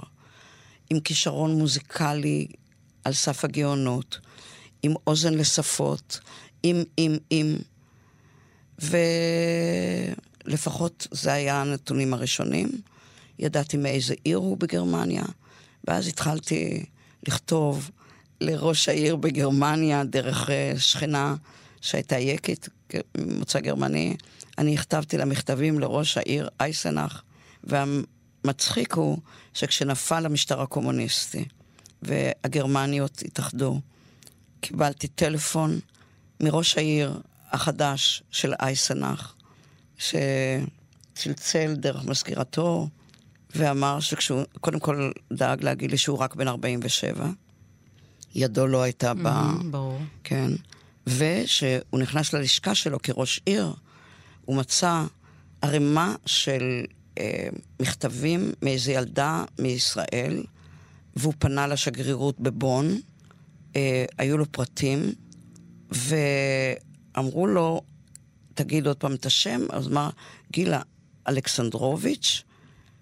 [0.90, 2.48] עם כישרון מוזיקלי
[3.04, 4.20] על סף הגאונות,
[4.84, 6.20] עם אוזן לשפות,
[6.64, 7.58] עם, עם, עם.
[10.48, 12.70] ולפחות זה היה הנתונים הראשונים.
[13.40, 15.24] ידעתי מאיזה עיר הוא בגרמניה,
[15.88, 16.86] ואז התחלתי
[17.28, 17.92] לכתוב
[18.42, 21.36] לראש העיר בגרמניה דרך אה, שכנה
[21.82, 22.70] שהייתה יקית,
[23.18, 24.16] ממוצא גרמני.
[24.62, 27.24] אני הכתבתי לה מכתבים לראש העיר אייסנאך,
[27.64, 29.18] והמצחיק הוא
[29.54, 31.46] שכשנפל המשטר הקומוניסטי
[32.02, 33.80] והגרמניות התאחדו,
[34.62, 35.80] קיבלתי טלפון
[36.40, 37.22] מראש העיר
[37.52, 39.36] החדש של אייסנאך,
[39.98, 42.88] שצלצל דרך מזכירתו,
[43.56, 47.30] ואמר שכשהוא, קודם כל דאג להגיד לי שהוא רק בן 47,
[48.36, 49.28] ידו לא הייתה ב...
[49.28, 50.00] Mm, ברור.
[50.24, 50.52] כן.
[51.08, 53.74] ושהוא נכנס ללשכה שלו כראש עיר,
[54.52, 55.04] הוא מצא
[55.62, 56.84] ערימה של
[57.18, 57.50] אה,
[57.82, 60.44] מכתבים מאיזו ילדה מישראל,
[61.16, 63.00] והוא פנה לשגרירות בבון,
[63.76, 65.14] אה, היו לו פרטים,
[65.92, 67.82] ואמרו לו,
[68.54, 70.10] תגיד עוד פעם את השם, אז מה,
[70.52, 70.82] גילה
[71.28, 72.44] אלכסנדרוביץ',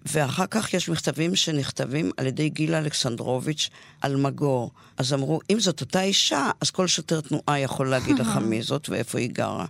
[0.06, 4.70] ואחר כך יש מכתבים שנכתבים על ידי גילה אלכסנדרוביץ' על מגור.
[4.96, 8.88] אז אמרו, אם זאת אותה אישה, אז כל שוטר תנועה יכול להגיד לך מי זאת
[8.88, 9.66] ואיפה היא גרה.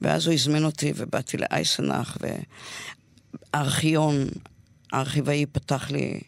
[0.00, 2.18] ואז הוא הזמין אותי ובאתי לאייסנאך,
[3.54, 4.14] והארכיון,
[4.92, 6.20] הארכיבאי פתח לי,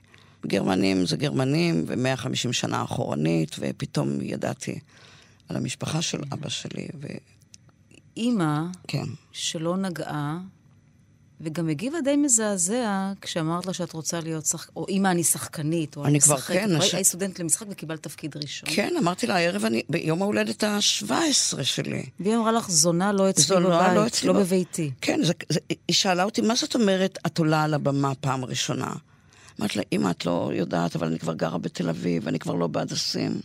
[0.46, 4.78] גרמנים זה גרמנים, ו-150 שנה אחורנית, ופתאום ידעתי
[5.48, 7.06] על המשפחה של אבא שלי, ו...
[8.16, 9.04] אימא כן.
[9.32, 10.38] שלא נגעה,
[11.40, 16.04] וגם הגיבה די מזעזע כשאמרת לה שאת רוצה להיות שחקנית, או אימא, אני שחקנית, או
[16.04, 18.68] אני כבר, כן, או הש- היית סטודנט למשחק וקיבלת תפקיד ראשון.
[18.72, 21.12] כן, אמרתי לה, הערב אני, ביום ההולדת ה-17
[21.62, 22.04] שלי.
[22.20, 24.90] והיא אמרה לך, זונה לא אצלי זונה בבית, לא אצלי לא בב- בביתי.
[25.00, 28.92] כן, זה, זה, היא שאלה אותי, מה זאת אומרת, את עולה על הבמה פעם ראשונה?
[29.60, 32.66] אמרתי לה, אמא, את לא יודעת, אבל אני כבר גרה בתל אביב, אני כבר לא
[32.66, 33.40] בהדסים.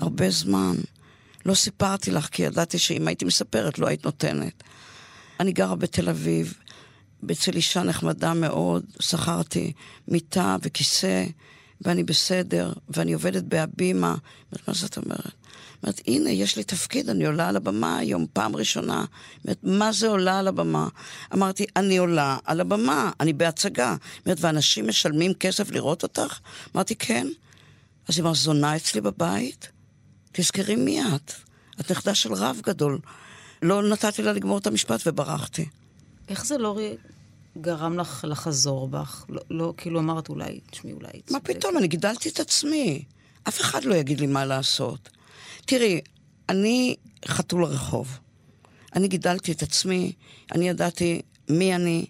[0.00, 0.74] הרבה זמן.
[1.46, 4.52] לא סיפרתי לך, כי ידעתי שאם הייתי מספרת, לא היית נותנת.
[5.40, 6.54] אני גרה בתל אביב,
[7.30, 9.72] אצל אישה נחמדה מאוד, שכרתי
[10.08, 11.24] מיטה וכיסא,
[11.80, 14.14] ואני בסדר, ואני עובדת בהבימה.
[14.68, 15.32] מה זאת אומרת?
[15.82, 19.04] אומרת, הנה, יש לי תפקיד, אני עולה על הבמה היום, פעם ראשונה.
[19.44, 20.88] אומרת, מה זה עולה על הבמה?
[21.34, 23.96] אמרתי, אני עולה על הבמה, אני בהצגה.
[24.26, 26.38] אומרת, ואנשים משלמים כסף לראות אותך?
[26.74, 27.26] אמרתי, כן.
[28.08, 29.68] אז היא אמרה, זונה אצלי בבית?
[30.32, 31.32] תזכרי מי את.
[31.80, 32.98] את נכדה של רב גדול.
[33.62, 35.66] לא נתתי לה לגמור את המשפט וברחתי.
[36.28, 36.78] איך זה לא
[37.60, 39.24] גרם לך לחזור בך?
[39.28, 41.08] לא, לא כאילו אמרת אולי, תשמעי, אולי...
[41.30, 41.56] מה צודקת.
[41.56, 43.04] פתאום, אני גידלתי את עצמי.
[43.48, 45.08] אף אחד לא יגיד לי מה לעשות.
[45.64, 46.00] תראי,
[46.48, 48.18] אני חתול הרחוב.
[48.94, 50.12] אני גידלתי את עצמי,
[50.54, 52.06] אני ידעתי מי אני,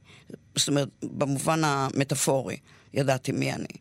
[0.56, 2.56] זאת אומרת, במובן המטאפורי,
[2.94, 3.74] ידעתי מי אני.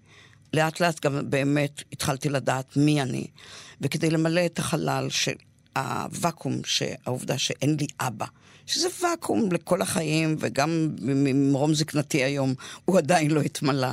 [0.54, 3.28] לאט לאט גם באמת התחלתי לדעת מי אני,
[3.82, 5.36] וכדי למלא את החלל של
[5.76, 8.26] הוואקום, שהעובדה שאין לי אבא,
[8.72, 12.54] שזה ואקום לכל החיים, וגם ממרום זקנתי היום,
[12.86, 13.92] הוא עדיין לא התמלא.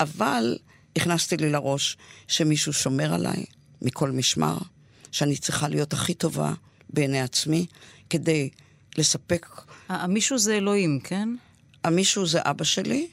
[0.00, 0.58] אבל
[0.96, 1.96] הכנסתי לי לראש
[2.28, 3.44] שמישהו שומר עליי
[3.82, 4.58] מכל משמר,
[5.12, 6.52] שאני צריכה להיות הכי טובה
[6.90, 7.66] בעיני עצמי,
[8.10, 8.50] כדי
[8.98, 9.46] לספק...
[9.88, 11.28] המישהו זה אלוהים, כן?
[11.84, 13.08] המישהו זה אבא שלי,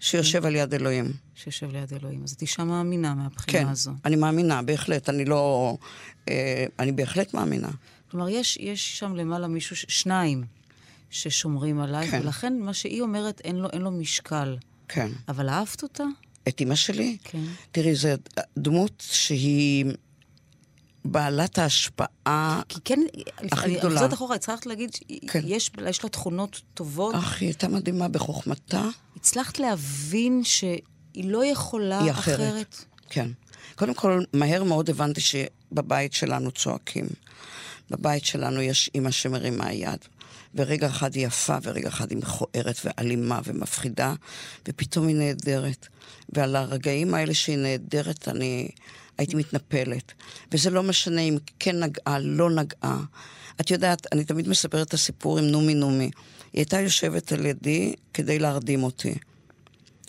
[0.00, 1.12] שיושב על יד אלוהים.
[1.34, 2.24] שיושב ליד אלוהים.
[2.24, 3.92] אז את אישה מאמינה מהבחינה כן, הזו.
[4.04, 5.08] אני מאמינה, בהחלט.
[5.08, 5.76] אני לא...
[6.28, 7.70] אה, אני בהחלט מאמינה.
[8.10, 9.84] כלומר, יש, יש שם למעלה מישהו, ש...
[9.88, 10.44] שניים,
[11.10, 12.20] ששומרים עלייך, כן.
[12.22, 14.56] ולכן מה שהיא אומרת, אין לו, אין לו משקל.
[14.88, 15.10] כן.
[15.28, 16.04] אבל אהבת אותה?
[16.48, 17.16] את אימא שלי?
[17.24, 17.42] כן.
[17.72, 18.08] תראי, זו
[18.58, 19.84] דמות שהיא
[21.04, 23.00] בעלת ההשפעה כי כן,
[23.52, 23.94] הכי אני גדולה.
[23.94, 24.90] חוזרת אחורה, הצלחת להגיד,
[25.28, 25.40] כן.
[25.44, 27.14] יש, יש לה תכונות טובות.
[27.14, 28.84] אך, היא הייתה מדהימה בחוכמתה.
[29.16, 30.80] הצלחת להבין שהיא
[31.24, 32.34] לא יכולה היא אחרת.
[32.40, 32.84] אחרת.
[33.08, 33.28] כן.
[33.74, 37.06] קודם כל, מהר מאוד הבנתי שבבית שלנו צועקים.
[37.90, 39.98] בבית שלנו יש אימא שמרימה יד.
[40.54, 44.14] ורגע אחד היא יפה, ורגע אחד היא מכוערת ואלימה ומפחידה,
[44.68, 45.86] ופתאום היא נהדרת.
[46.28, 48.68] ועל הרגעים האלה שהיא נהדרת, אני
[49.18, 50.12] הייתי מתנפלת.
[50.52, 53.00] וזה לא משנה אם כן נגעה, לא נגעה.
[53.60, 56.10] את יודעת, אני תמיד מספרת את הסיפור עם נומי נומי.
[56.52, 59.14] היא הייתה יושבת על ידי כדי להרדים אותי.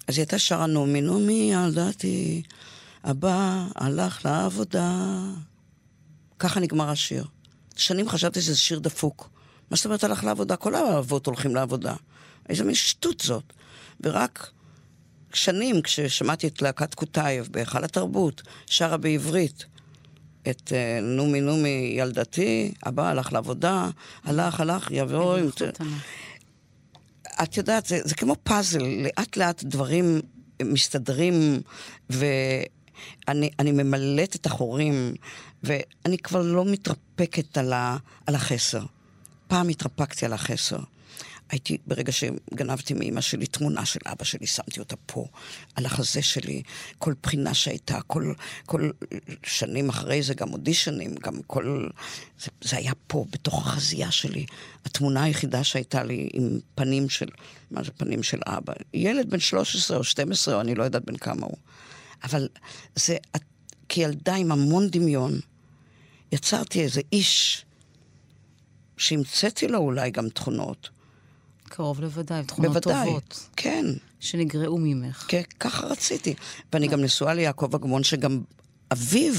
[0.07, 2.41] אז היא הייתה שרה נעמי, נעמי ילדתי,
[3.03, 5.19] הבא הלך לעבודה.
[6.39, 7.25] ככה נגמר השיר.
[7.79, 9.29] שנים חשבתי שזה שיר דפוק.
[9.71, 10.55] מה זאת אומרת הלך לעבודה?
[10.55, 11.95] כל האבות הולכים לעבודה.
[12.49, 13.53] איזה מין שטות זאת.
[14.01, 14.51] ורק
[15.33, 19.65] שנים, כששמעתי את להקת קוטייב בהיכל התרבות, שרה בעברית
[20.49, 23.89] את אה, נומי נומי ילדתי, הבא הלך לעבודה,
[24.23, 25.49] הלך, הלך, יבוא עם...
[27.43, 30.21] את יודעת, זה, זה כמו פאזל, לאט לאט דברים
[30.63, 31.61] מסתדרים,
[32.09, 32.65] ואני
[33.27, 35.13] אני ממלאת את החורים,
[35.63, 38.85] ואני כבר לא מתרפקת על, ה, על החסר.
[39.47, 40.79] פעם התרפקתי על החסר.
[41.49, 45.25] הייתי, ברגע שגנבתי מאימא שלי תמונה של אבא שלי, שמתי אותה פה,
[45.75, 46.61] על החזה שלי,
[46.97, 48.33] כל בחינה שהייתה, כל,
[48.65, 48.89] כל
[49.43, 51.87] שנים אחרי זה, גם אודישנים, גם כל...
[52.39, 54.45] זה, זה היה פה, בתוך החזייה שלי.
[54.85, 57.27] התמונה היחידה שהייתה לי עם פנים של...
[57.71, 58.73] מה זה פנים של אבא?
[58.93, 61.57] ילד בן 13 או 12, או אני לא יודעת בן כמה הוא.
[62.23, 62.47] אבל
[62.95, 63.17] זה,
[63.89, 65.39] כילדה עם המון דמיון,
[66.31, 67.65] יצרתי איזה איש
[68.97, 70.89] שהמצאתי לו אולי גם תכונות.
[71.63, 73.07] קרוב לוודאי, תכונות בוודאי.
[73.07, 73.85] טובות, כן,
[74.19, 75.25] שנגרעו ממך.
[75.27, 76.33] כן, ככה רציתי.
[76.73, 78.41] ואני גם נשואה ליעקב אגמון, שגם
[78.91, 79.33] אביו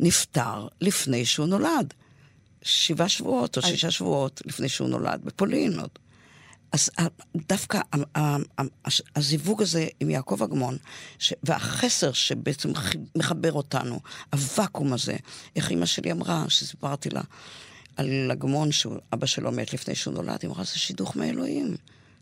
[0.00, 1.94] נפטר לפני שהוא נולד.
[2.62, 5.90] שבעה שבועות או שישה שבועות לפני שהוא נולד, בפולין עוד.
[6.72, 7.06] אז ה-
[7.48, 7.80] דווקא
[9.16, 10.76] הזיווג הזה עם יעקב אגמון,
[11.18, 12.72] ש- והחסר שבעצם
[13.16, 14.00] מחבר אותנו,
[14.32, 15.16] הוואקום הזה,
[15.56, 17.20] איך אימא שלי אמרה, שסיפרתי לה
[17.96, 21.76] על אגמון, שאבא שלו מת לפני שהוא נולד, היא אמרה, זה שידוך מאלוהים,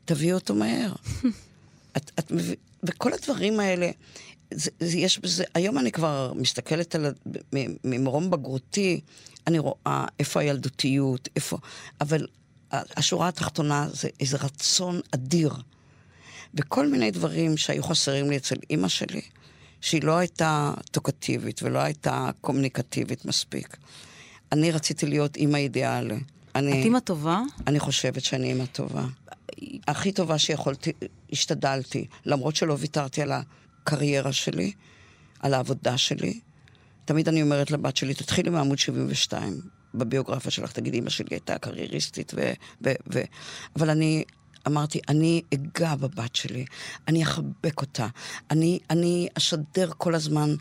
[0.05, 0.93] תביאי אותו מהר.
[1.97, 3.91] את, את מבין, וכל הדברים האלה,
[4.55, 7.15] זה, זה, יש בזה, היום אני כבר מסתכלת על,
[7.85, 9.01] ממרום בגרותי,
[9.47, 11.59] אני רואה איפה הילדותיות, איפה,
[12.01, 12.27] אבל
[12.73, 15.55] השורה התחתונה זה איזה רצון אדיר.
[16.55, 19.21] וכל מיני דברים שהיו חסרים לי אצל אימא שלי,
[19.81, 23.77] שהיא לא הייתה טוקטיבית ולא הייתה קומוניקטיבית מספיק.
[24.53, 26.21] אני רציתי להיות אימא אידיאלי.
[26.55, 26.81] אני...
[26.81, 27.43] את אימא טובה?
[27.67, 29.05] אני חושבת שאני אימא טובה.
[29.89, 30.93] הכי טובה שיכולתי,
[31.33, 34.73] השתדלתי, למרות שלא ויתרתי על הקריירה שלי,
[35.41, 36.41] על העבודה שלי.
[37.05, 39.61] תמיד אני אומרת לבת שלי, תתחילי מעמוד 72
[39.95, 42.53] בביוגרפיה שלך, תגידי, אמא שלי הייתה קרייריסטית, ו...
[42.85, 43.23] ו, ו
[43.77, 44.25] אבל אני
[44.67, 46.65] אמרתי, אני אגע בבת שלי,
[47.09, 48.07] אני אחבק אותה,
[48.51, 50.55] אני, אני אשדר כל הזמן,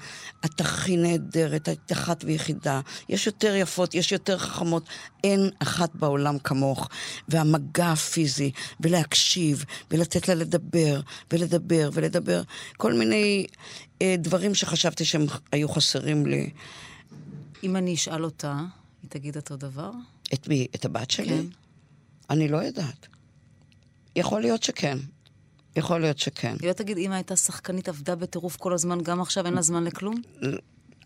[0.46, 4.90] את הכי נהדרת, את אחת ויחידה, יש יותר יפות, יש יותר חכמות,
[5.24, 6.90] אין אחת בעולם כמוך.
[7.30, 11.02] והמגע הפיזי, ולהקשיב, ולתת לה לדבר,
[11.34, 12.42] ולדבר, ולדבר,
[12.78, 13.46] כל מיני
[14.02, 16.50] אה, דברים שחשבתי שהם היו חסרים לי.
[17.64, 18.62] אם אני אשאל אותה,
[19.06, 19.92] היא תגיד אותו דבר?
[20.34, 20.68] את מי?
[20.76, 21.28] את הבת שלי?
[21.28, 21.46] כן.
[22.30, 23.08] אני לא יודעת.
[24.16, 24.98] יכול להיות שכן.
[25.76, 26.56] יכול להיות שכן.
[26.62, 29.84] היא לא תגיד, אמא הייתה שחקנית, עבדה בטירוף כל הזמן, גם עכשיו אין לה זמן
[29.84, 30.22] לכלום?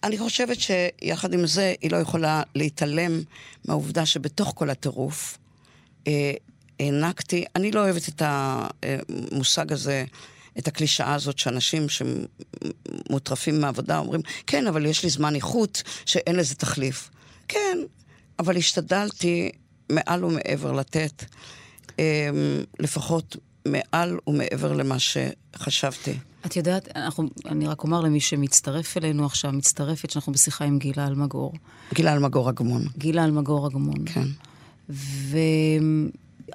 [0.04, 3.22] אני חושבת שיחד עם זה, היא לא יכולה להתעלם
[3.66, 5.38] מהעובדה שבתוך כל הטירוף
[6.08, 6.34] אה,
[6.80, 10.06] הענקתי, אני לא אוהבת את המושג הזה,
[10.58, 16.56] את הקלישאה הזאת שאנשים שמוטרפים מהעבודה אומרים, כן, אבל יש לי זמן איכות שאין לזה
[16.56, 17.10] תחליף.
[17.50, 17.78] כן,
[18.40, 19.50] אבל השתדלתי
[19.92, 21.24] מעל ומעבר לתת,
[22.00, 22.30] אה,
[22.80, 26.14] לפחות מעל ומעבר למה שחשבתי.
[26.46, 31.08] את יודעת, אנחנו, אני רק אומר למי שמצטרף אלינו עכשיו, מצטרפת, שאנחנו בשיחה עם גילה
[31.08, 31.54] אלמגור.
[31.94, 32.84] גילה אלמגור אגמון.
[32.98, 34.06] גילה אלמגור אגמון.
[34.06, 34.28] כן.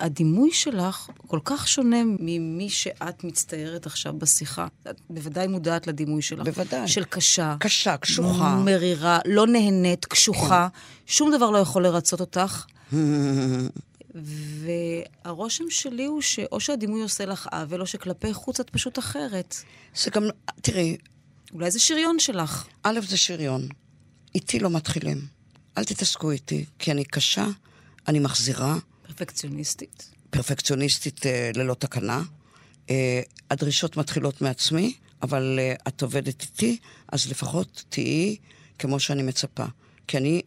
[0.01, 4.67] והדימוי שלך כל כך שונה ממי שאת מצטיירת עכשיו בשיחה.
[4.91, 6.45] את בוודאי מודעת לדימוי שלך.
[6.45, 6.89] בוודאי.
[6.89, 7.57] של קשה.
[7.61, 8.57] קשה, קשוחה.
[8.57, 10.69] מרירה, לא נהנית, קשוחה.
[11.07, 12.65] שום דבר לא יכול לרצות אותך.
[15.25, 19.57] והרושם שלי הוא שאו שהדימוי עושה לך עוול, או שכלפי חוץ את פשוט אחרת.
[19.97, 20.23] זה גם,
[20.61, 20.97] תראי,
[21.53, 22.67] אולי זה שריון שלך.
[22.83, 23.69] א', זה שריון.
[24.35, 25.21] איתי לא מתחילים.
[25.79, 27.47] אל תתעסקו איתי, כי אני קשה,
[28.09, 28.77] אני מחזירה,
[29.15, 30.11] פרפקציוניסטית.
[30.31, 32.23] פרפקציוניסטית אה, ללא תקנה.
[32.91, 38.37] אה, הדרישות מתחילות מעצמי, אבל אה, את עובדת איתי, אז לפחות תהיי
[38.79, 39.65] כמו שאני מצפה.
[40.09, 40.43] כי אני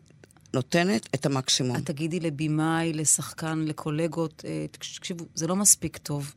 [0.53, 1.75] נותנת את המקסימום.
[1.75, 6.33] את תגידי לבימאי, לשחקן, לקולגות, תקשיבו, זה לא מספיק טוב.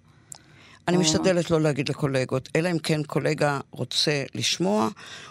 [0.88, 4.88] אני או- משתדלת לא להגיד לקולגות, אלא אם כן קולגה רוצה לשמוע.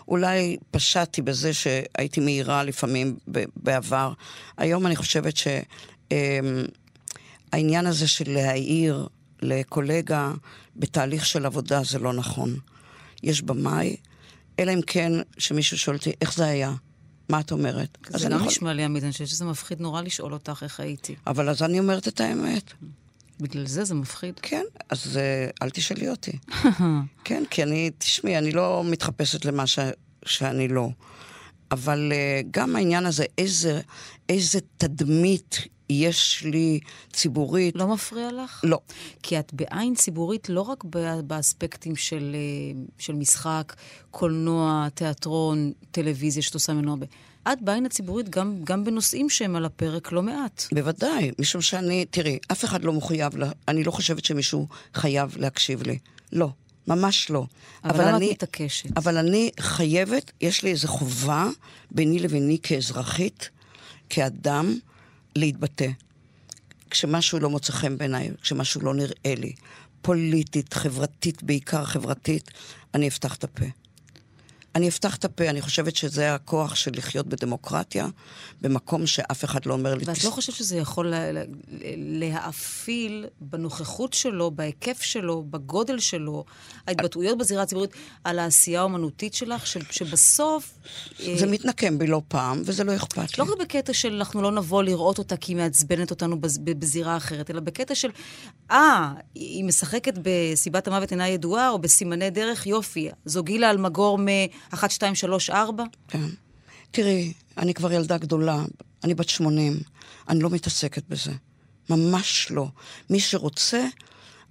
[0.08, 3.18] אולי פשעתי בזה שהייתי מהירה לפעמים
[3.56, 4.14] בעבר.
[4.58, 5.38] היום אני חושבת
[7.52, 9.08] שהעניין הזה של להעיר
[9.42, 10.34] לקולגה
[10.76, 12.56] בתהליך של עבודה זה לא נכון.
[13.24, 13.96] יש במאי,
[14.60, 16.74] אלא אם כן שמישהו שואל אותי, איך זה היה?
[17.30, 17.98] מה את אומרת?
[18.10, 21.16] זה יכול- נשמע לי אמיתי, אני חושבת שזה מפחיד נורא לשאול אותך איך הייתי.
[21.28, 22.74] אבל אז אני אומרת את האמת.
[23.40, 24.40] בגלל זה זה מפחיד.
[24.42, 26.32] כן, אז uh, אל תשאלי אותי.
[27.24, 29.80] כן, כי אני, תשמעי, אני לא מתחפשת למה ש,
[30.26, 30.90] שאני לא.
[31.72, 33.82] אבל uh, גם העניין הזה, איזה,
[34.30, 35.58] איזה תדמית
[35.90, 36.80] יש לי
[37.14, 38.62] ציבורית, לא מפריע לך?
[38.64, 38.80] לא.
[39.24, 40.84] כי את בעין ציבורית לא רק
[41.24, 43.76] באספקטים של, אה, של משחק,
[44.12, 47.06] קולנוע, תיאטרון, טלוויזיה, שאת עושה ממנו הרבה.
[47.54, 50.64] את בעין הציבורית גם, גם בנושאים שהם על הפרק לא מעט.
[50.74, 55.84] בוודאי, משום שאני, תראי, אף אחד לא מחויב, לה, אני לא חושבת שמישהו חייב להקשיב
[55.84, 56.00] לי.
[56.32, 56.50] לא,
[56.88, 57.46] ממש לא.
[57.84, 58.98] אבל למה את מתעקשת?
[58.98, 61.48] אבל אני חייבת, יש לי איזו חובה
[61.92, 63.50] ביני לביני כאזרחית,
[64.10, 64.80] כאדם,
[65.40, 65.88] להתבטא.
[66.90, 69.54] כשמשהו לא מוצא חן בעיניי, כשמשהו לא נראה לי,
[70.02, 72.52] פוליטית, חברתית, בעיקר חברתית,
[72.94, 73.66] אני אפתח את הפה.
[74.76, 78.08] אני אפתח את הפה, אני חושבת שזה הכוח של לחיות בדמוקרטיה,
[78.62, 80.04] במקום שאף אחד לא אומר לי...
[80.06, 81.42] ואת "תס- לא חושבת שזה יכול לה, לה,
[81.98, 86.46] להאפיל בנוכחות שלו, בהיקף שלו, בגודל שלו,
[86.88, 87.92] ההתבטאויות בזירה הציבורית,
[88.24, 90.74] על העשייה האומנותית שלך, של, שבסוף...
[91.20, 93.26] אה, זה מתנקם בי לא פעם, וזה לא אכפת לי.
[93.46, 97.18] לא רק בקטע של אנחנו לא נבוא לראות אותה כי היא מעצבנת אותנו בז- בזירה
[97.18, 98.10] אחרת, אלא בקטע של,
[98.72, 103.10] אה, היא משחקת בסיבת המוות אינה ידועה, או בסימני דרך, יופי.
[103.26, 104.18] זו גילה אלמגור
[104.74, 105.84] מ-1, 2, 3, 4?
[106.08, 106.26] כן.
[106.92, 108.64] תראי, אני כבר ילדה גדולה,
[109.04, 109.74] אני בת 80,
[110.30, 111.32] אני לא מתעסקת בזה.
[111.90, 112.68] ממש לא.
[113.10, 113.86] מי שרוצה,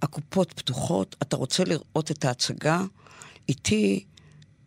[0.01, 2.83] הקופות פתוחות, אתה רוצה לראות את ההצגה,
[3.49, 4.05] איתי,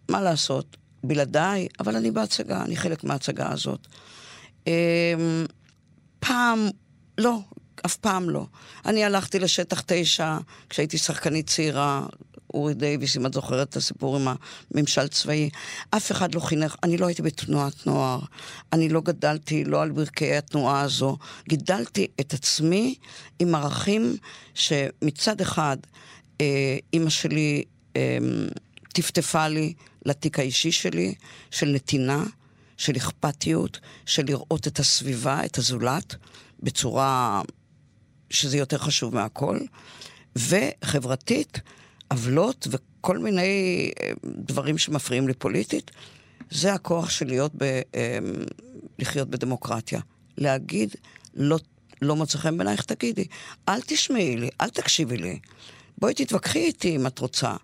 [0.08, 3.86] מה לעשות, בלעדיי, אבל אני בהצגה, אני חלק מההצגה הזאת.
[4.66, 4.72] אמ,
[6.18, 6.68] פעם,
[7.18, 7.38] לא,
[7.86, 8.46] אף פעם לא.
[8.86, 12.06] אני הלכתי לשטח תשע כשהייתי שחקנית צעירה,
[12.54, 14.28] אורי דייוויס, אם את זוכרת את הסיפור עם
[14.74, 15.50] הממשל צבאי.
[15.90, 18.20] אף אחד לא חינך, אני לא הייתי בתנועת נוער.
[18.72, 21.16] אני לא גדלתי לא על ברכי התנועה הזו.
[21.48, 22.94] גידלתי את עצמי
[23.38, 24.16] עם ערכים
[24.54, 25.76] שמצד אחד,
[26.40, 27.64] אה, אימא שלי
[27.96, 28.18] אה,
[28.92, 29.74] טפטפה לי
[30.06, 31.14] לתיק האישי שלי,
[31.50, 32.24] של נתינה,
[32.76, 36.16] של אכפתיות, של לראות את הסביבה, את הזולת,
[36.62, 37.42] בצורה
[38.30, 39.58] שזה יותר חשוב מהכל,
[40.36, 41.60] וחברתית,
[42.12, 45.90] עוולות וכל מיני אה, דברים שמפריעים לי פוליטית,
[46.50, 47.62] זה הכוח של להיות ב,
[47.94, 48.18] אה,
[48.98, 50.00] לחיות בדמוקרטיה.
[50.38, 50.94] להגיד,
[51.34, 51.58] לא,
[52.02, 53.24] לא מוצא חן בעינייך, תגידי.
[53.68, 55.38] אל תשמעי לי, אל תקשיבי לי.
[55.98, 57.56] בואי תתווכחי איתי אם את רוצה.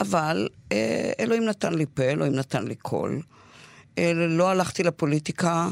[0.00, 3.22] אבל אה, אלוהים נתן לי פה, אלוהים נתן לי קול.
[4.28, 5.68] לא הלכתי לפוליטיקה.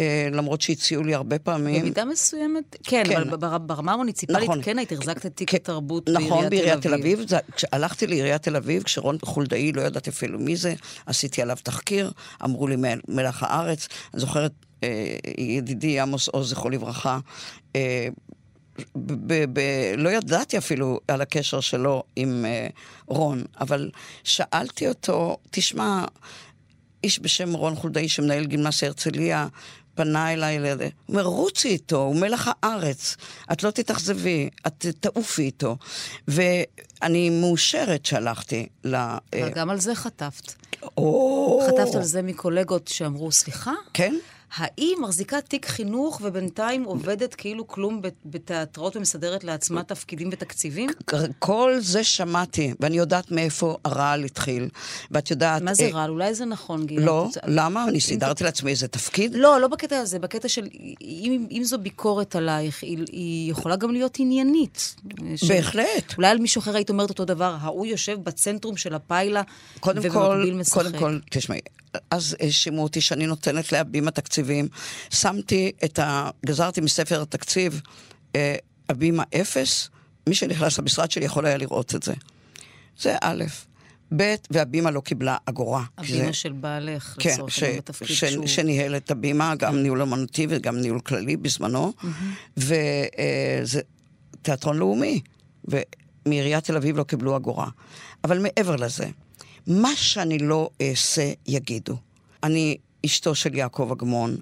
[0.00, 1.80] אה, למרות שהציעו לי הרבה פעמים.
[1.80, 3.16] במידה מסוימת, כן, כן.
[3.16, 4.62] אבל בר, ברמה המוניציפלית נכון.
[4.62, 7.20] כן היית החזקת את תיק כן, התרבות נכון, בעיריית תל אביב.
[7.20, 7.70] נכון, בעיריית תל אביב.
[7.72, 10.74] הלכתי לעיריית תל אביב, כשרון חולדאי, לא ידעתי אפילו מי זה,
[11.06, 12.12] עשיתי עליו תחקיר,
[12.44, 12.76] אמרו לי
[13.08, 13.88] מלח הארץ.
[14.14, 14.52] אני זוכרת,
[14.82, 17.18] אה, ידידי עמוס עוז, זכרו לברכה,
[17.76, 18.08] אה,
[18.96, 22.44] ב- ב- לא ידעתי אפילו על הקשר שלו עם
[23.06, 23.90] רון, אבל
[24.24, 26.04] שאלתי אותו, תשמע,
[27.04, 29.46] איש בשם רון חולדאי שמנהל גימנסיה הרצליה,
[29.94, 30.68] פנה אליי, הוא
[31.08, 33.16] אומר, רוצי איתו, הוא מלח הארץ,
[33.52, 35.76] את לא תתאכזבי, את תעופי איתו.
[36.28, 38.94] ואני מאושרת שהלכתי ל...
[38.94, 40.52] אבל גם על זה חטפת.
[40.96, 41.68] או...
[41.68, 43.72] חטפת על זה מקולגות שאמרו, סליחה?
[43.94, 44.14] כן.
[44.56, 50.90] האם מחזיקה תיק חינוך ובינתיים עובדת כאילו כלום בתיאטראות ומסדרת לעצמה תפקידים ותקציבים?
[51.38, 54.68] כל זה שמעתי, ואני יודעת מאיפה הרעל התחיל.
[55.10, 55.62] ואת יודעת...
[55.62, 56.10] מה זה אה, רעל?
[56.10, 57.06] אולי זה נכון, גילה.
[57.06, 57.84] לא, למה?
[57.88, 59.34] אני סידרתי לעצמי איזה תפקיד?
[59.34, 60.68] לא, לא בקטע הזה, בקטע של
[61.00, 64.94] אם, אם זו ביקורת עלייך, היא, יכולה גם להיות עניינית.
[65.48, 66.16] בהחלט.
[66.16, 69.42] אולי על מישהו אחר היית אומרת אותו דבר, ההוא יושב בצנטרום של הפיילה,
[69.86, 70.82] ובמקביל משחק.
[70.82, 71.60] קודם כל, תשמעי,
[72.10, 74.10] אז האשימו אותי שאני נותנת להבימה
[74.44, 74.68] תקציבים.
[75.10, 76.30] שמתי את ה...
[76.46, 77.80] גזרתי מספר התקציב
[78.36, 78.56] אה,
[78.88, 79.90] הבימה אפס,
[80.28, 82.12] מי שנכנס למשרד שלי יכול היה לראות את זה.
[82.98, 83.44] זה א',
[84.16, 85.84] ב', והבימה לא קיבלה אגורה.
[85.98, 86.32] הבימה זה...
[86.32, 88.24] של בעלך, כן, לצורך העניין, בתפקיד ש...
[88.24, 88.46] שהוא...
[88.46, 92.06] שניהל את הבימה, גם ניהול אמנותי וגם ניהול כללי בזמנו, mm-hmm.
[92.56, 92.70] וזה
[93.78, 93.82] אה,
[94.42, 95.20] תיאטרון לאומי,
[95.64, 97.68] ומעיריית תל אביב לא קיבלו אגורה.
[98.24, 99.06] אבל מעבר לזה,
[99.66, 101.96] מה שאני לא אעשה, יגידו.
[102.42, 104.36] אני אשתו של יעקב אגמון,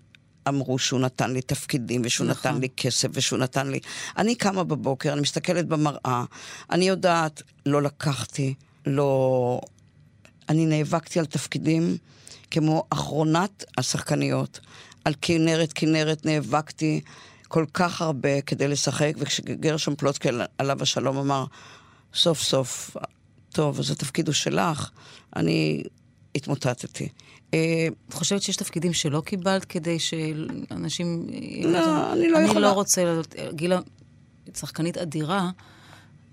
[0.48, 2.50] אמרו שהוא נתן לי תפקידים, ושהוא נכון.
[2.50, 3.80] נתן לי כסף, ושהוא נתן לי...
[4.18, 6.24] אני קמה בבוקר, אני מסתכלת במראה,
[6.70, 8.54] אני יודעת, לא לקחתי,
[8.86, 9.60] לא...
[10.48, 11.96] אני נאבקתי על תפקידים
[12.50, 14.60] כמו אחרונת השחקניות.
[15.04, 17.00] על כנרת, כנרת נאבקתי
[17.48, 21.44] כל כך הרבה כדי לשחק, וכשגרשון פלוטקי עליו השלום אמר,
[22.14, 22.96] סוף סוף
[23.52, 24.90] טוב, אז התפקיד הוא שלך,
[25.36, 25.82] אני
[26.34, 27.08] התמוטטתי.
[27.54, 31.26] אה, את חושבת שיש תפקידים שלא קיבלת כדי שאנשים...
[31.62, 32.50] לא, אני לא יכולה.
[32.50, 33.20] אני לא רוצה...
[33.52, 33.80] גילה,
[34.56, 35.50] שחקנית אדירה.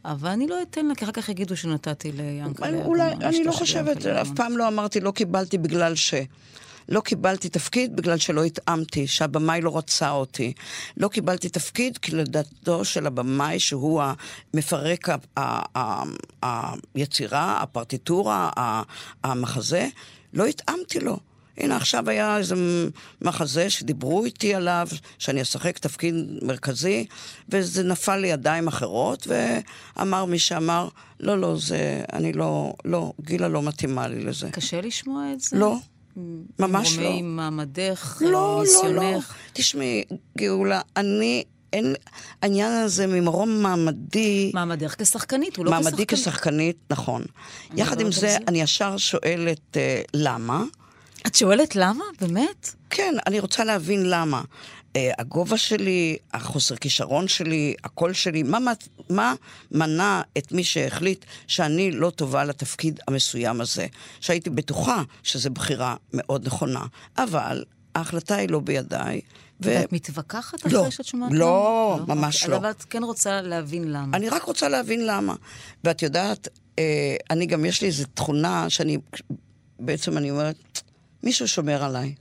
[0.06, 2.86] אבל אני לא אתן לה, כי אחר כך יגידו שנתתי ליאנקל'ה.
[2.86, 6.14] אולי, אני לא חושבת, אף פעם לא אמרתי לא קיבלתי בגלל ש...
[6.90, 10.54] לא קיבלתי תפקיד בגלל שלא התאמתי, שהבמאי לא רצה אותי.
[10.98, 14.04] לא קיבלתי תפקיד כי לדעתו של הבמאי, שהוא
[14.54, 15.08] המפרק
[16.96, 18.50] היצירה, הפרטיטורה,
[19.24, 19.88] המחזה,
[20.34, 21.18] לא התאמתי לו.
[21.60, 22.56] הנה, עכשיו היה איזה
[23.22, 24.88] מחזה שדיברו איתי עליו,
[25.20, 27.06] שאני אשחק תפקיד מרכזי,
[27.50, 30.88] וזה נפל לידיים אחרות, ואמר מי שאמר,
[31.20, 34.52] לא, לא, זה, אני לא, לא, גילה לא מתאימה לי לזה.
[34.52, 35.58] קשה לשמוע את זה?
[35.58, 35.78] לא.
[36.60, 37.10] ממש לא.
[37.10, 38.96] עם מעמדך, לא, ניסיונך.
[38.96, 39.20] לא, לא.
[39.54, 40.04] תשמעי,
[40.38, 41.44] גאולה, אני...
[41.74, 41.96] אין,
[42.42, 44.52] העניין הזה ממרום מעמדי...
[44.54, 45.92] מעמדך כשחקנית, הוא לא כשחקנית.
[45.92, 47.24] מעמדי כשחקנית, נכון.
[47.76, 50.64] יחד עם זה, זה, אני ישר שואלת uh, למה.
[51.28, 52.04] את שואלת למה?
[52.22, 52.76] באמת?
[52.90, 54.42] כן, אני רוצה להבין למה.
[54.96, 58.58] אה, הגובה שלי, החוסר כישרון שלי, הקול שלי, מה,
[59.10, 59.34] מה
[59.72, 63.88] מנע את מי שהחליט שאני לא טובה לתפקיד המסוים הזה?
[64.20, 66.86] שהייתי בטוחה שזו בחירה מאוד נכונה,
[67.18, 67.64] אבל
[67.96, 69.22] ההחלטה היא לא בידיי.
[69.64, 69.70] ו...
[69.70, 71.32] ואת מתווכחת אחרי לא, שאת שומעת?
[71.34, 72.58] לא, לא, ממש לא.
[72.58, 74.18] אבל את כן רוצה להבין למה.
[74.18, 75.36] אני רק רוצה להבין למה.
[75.84, 76.48] ואת יודעת,
[76.80, 78.98] אה, אני גם, יש לי איזו תכונה שאני,
[79.80, 80.82] בעצם אני אומרת,
[81.24, 82.14] מישהו שומר עליי.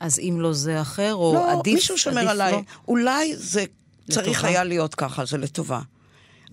[0.00, 1.66] אז אם לא זה אחר, או לא, עדיף...
[1.66, 2.52] לא, מישהו שומר עליי.
[2.52, 2.62] לא?
[2.88, 3.64] אולי זה
[4.10, 5.80] צריך היה להיות ככה, זה לטובה.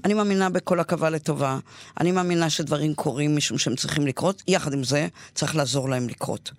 [0.06, 1.60] אני מאמינה בכל עכבה לטובה.
[2.00, 4.44] אני מאמינה שדברים קורים משום שהם צריכים לקרות.
[4.48, 6.52] יחד עם זה, צריך לעזור להם לקרות.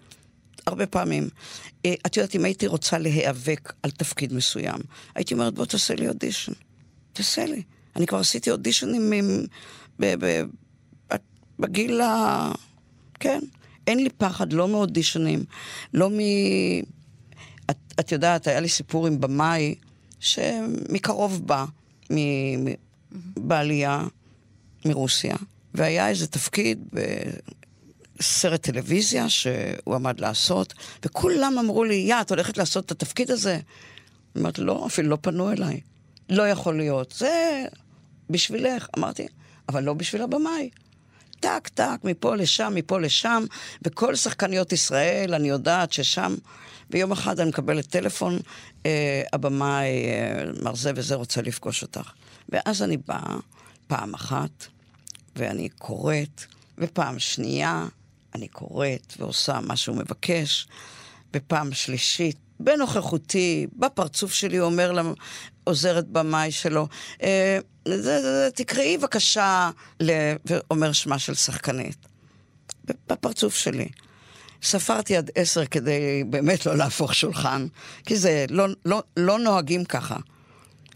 [0.67, 1.29] הרבה פעמים.
[1.87, 4.79] אה, את יודעת, אם הייתי רוצה להיאבק על תפקיד מסוים,
[5.15, 6.53] הייתי אומרת, בוא תעשה לי אודישן.
[7.13, 7.63] תעשה לי.
[7.97, 9.47] אני כבר עשיתי אודישנים עם,
[10.01, 10.45] ב, ב,
[11.59, 12.53] בגיל ה...
[13.21, 13.41] כן.
[13.87, 15.45] אין לי פחד, לא מאודישנים,
[15.95, 16.19] לא מ...
[17.71, 19.75] את, את יודעת, היה לי סיפור עם במאי
[20.21, 21.65] שמקרוב בא,
[22.13, 22.17] מ...
[23.37, 24.05] בעלייה
[24.85, 25.37] מרוסיה,
[25.75, 26.79] והיה איזה תפקיד
[28.19, 30.75] בסרט טלוויזיה שהוא עמד לעשות,
[31.05, 33.59] וכולם אמרו לי, יא, את הולכת לעשות את התפקיד הזה?
[34.39, 35.81] אמרתי, לא, אפילו לא פנו אליי.
[36.29, 37.15] לא יכול להיות.
[37.19, 37.65] זה
[38.31, 38.87] בשבילך.
[38.99, 39.27] אמרתי,
[39.69, 40.71] אבל לא בשביל הבמאי.
[41.45, 43.45] טק, טק, מפה לשם, מפה לשם,
[43.83, 46.35] וכל שחקניות ישראל, אני יודעת ששם...
[46.91, 48.39] ויום אחד אני מקבלת טלפון,
[48.87, 52.13] אה, הבמאי, אה, מר זה וזה רוצה לפגוש אותך.
[52.49, 53.37] ואז אני באה
[53.87, 54.67] פעם אחת,
[55.37, 56.45] ואני קוראת,
[56.79, 57.87] ופעם שנייה
[58.35, 60.69] אני קוראת ועושה מה שהוא מבקש,
[61.35, 64.93] ופעם שלישית, בנוכחותי, בפרצוף שלי, אומר
[65.67, 66.89] לעוזרת במאי שלו,
[67.23, 67.59] אה,
[67.89, 69.71] זה, זה, זה, תקראי בבקשה,
[70.47, 71.97] ואומר שמה של שחקנית.
[73.09, 73.89] בפרצוף שלי.
[74.63, 77.67] ספרתי עד עשר כדי באמת לא להפוך שולחן,
[78.07, 80.17] כי זה, לא, לא, לא נוהגים ככה.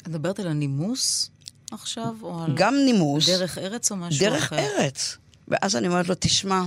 [0.03, 1.31] את מדברת על הנימוס
[1.71, 2.53] עכשיו, או על...
[2.57, 3.29] גם נימוס.
[3.29, 4.57] דרך ארץ או משהו דרך אחר?
[4.57, 5.17] דרך ארץ.
[5.49, 6.63] ואז אני אומרת לו, תשמע,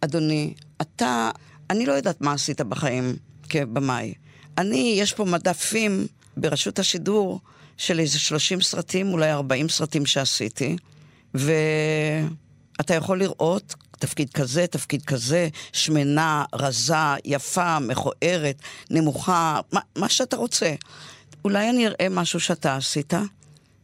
[0.00, 1.30] אדוני, אתה,
[1.70, 3.16] אני לא יודעת מה עשית בחיים
[3.48, 4.14] כבמאי.
[4.58, 6.06] אני, יש פה מדפים
[6.36, 7.40] ברשות השידור
[7.76, 10.76] של איזה 30 סרטים, אולי 40 סרטים שעשיתי,
[11.34, 16.94] ואתה יכול לראות תפקיד כזה, תפקיד כזה, שמנה, רזה,
[17.24, 20.74] יפה, מכוערת, נמוכה, מה, מה שאתה רוצה.
[21.44, 23.14] אולי אני אראה משהו שאתה עשית?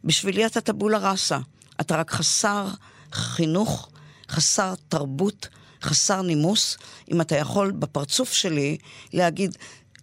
[0.03, 1.39] בשבילי אתה טבולה ראסה.
[1.81, 2.67] אתה רק חסר
[3.11, 3.89] חינוך,
[4.29, 5.47] חסר תרבות,
[5.81, 6.77] חסר נימוס.
[7.11, 8.77] אם אתה יכול בפרצוף שלי
[9.13, 9.57] להגיד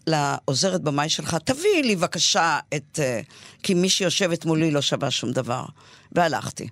[0.07, 2.99] לעוזרת במאי שלך, תביאי לי בבקשה את...
[2.99, 3.33] Uh,
[3.63, 5.65] כי מי שיושבת מולי לא שווה שום דבר.
[6.13, 6.69] והלכתי.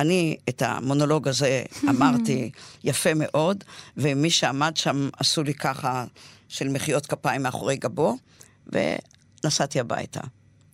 [0.00, 2.50] אני את המונולוג הזה אמרתי
[2.84, 3.64] יפה מאוד,
[3.96, 6.04] ומי שעמד שם עשו לי ככה
[6.48, 8.16] של מחיאות כפיים מאחורי גבו,
[8.66, 10.20] ונסעתי הביתה.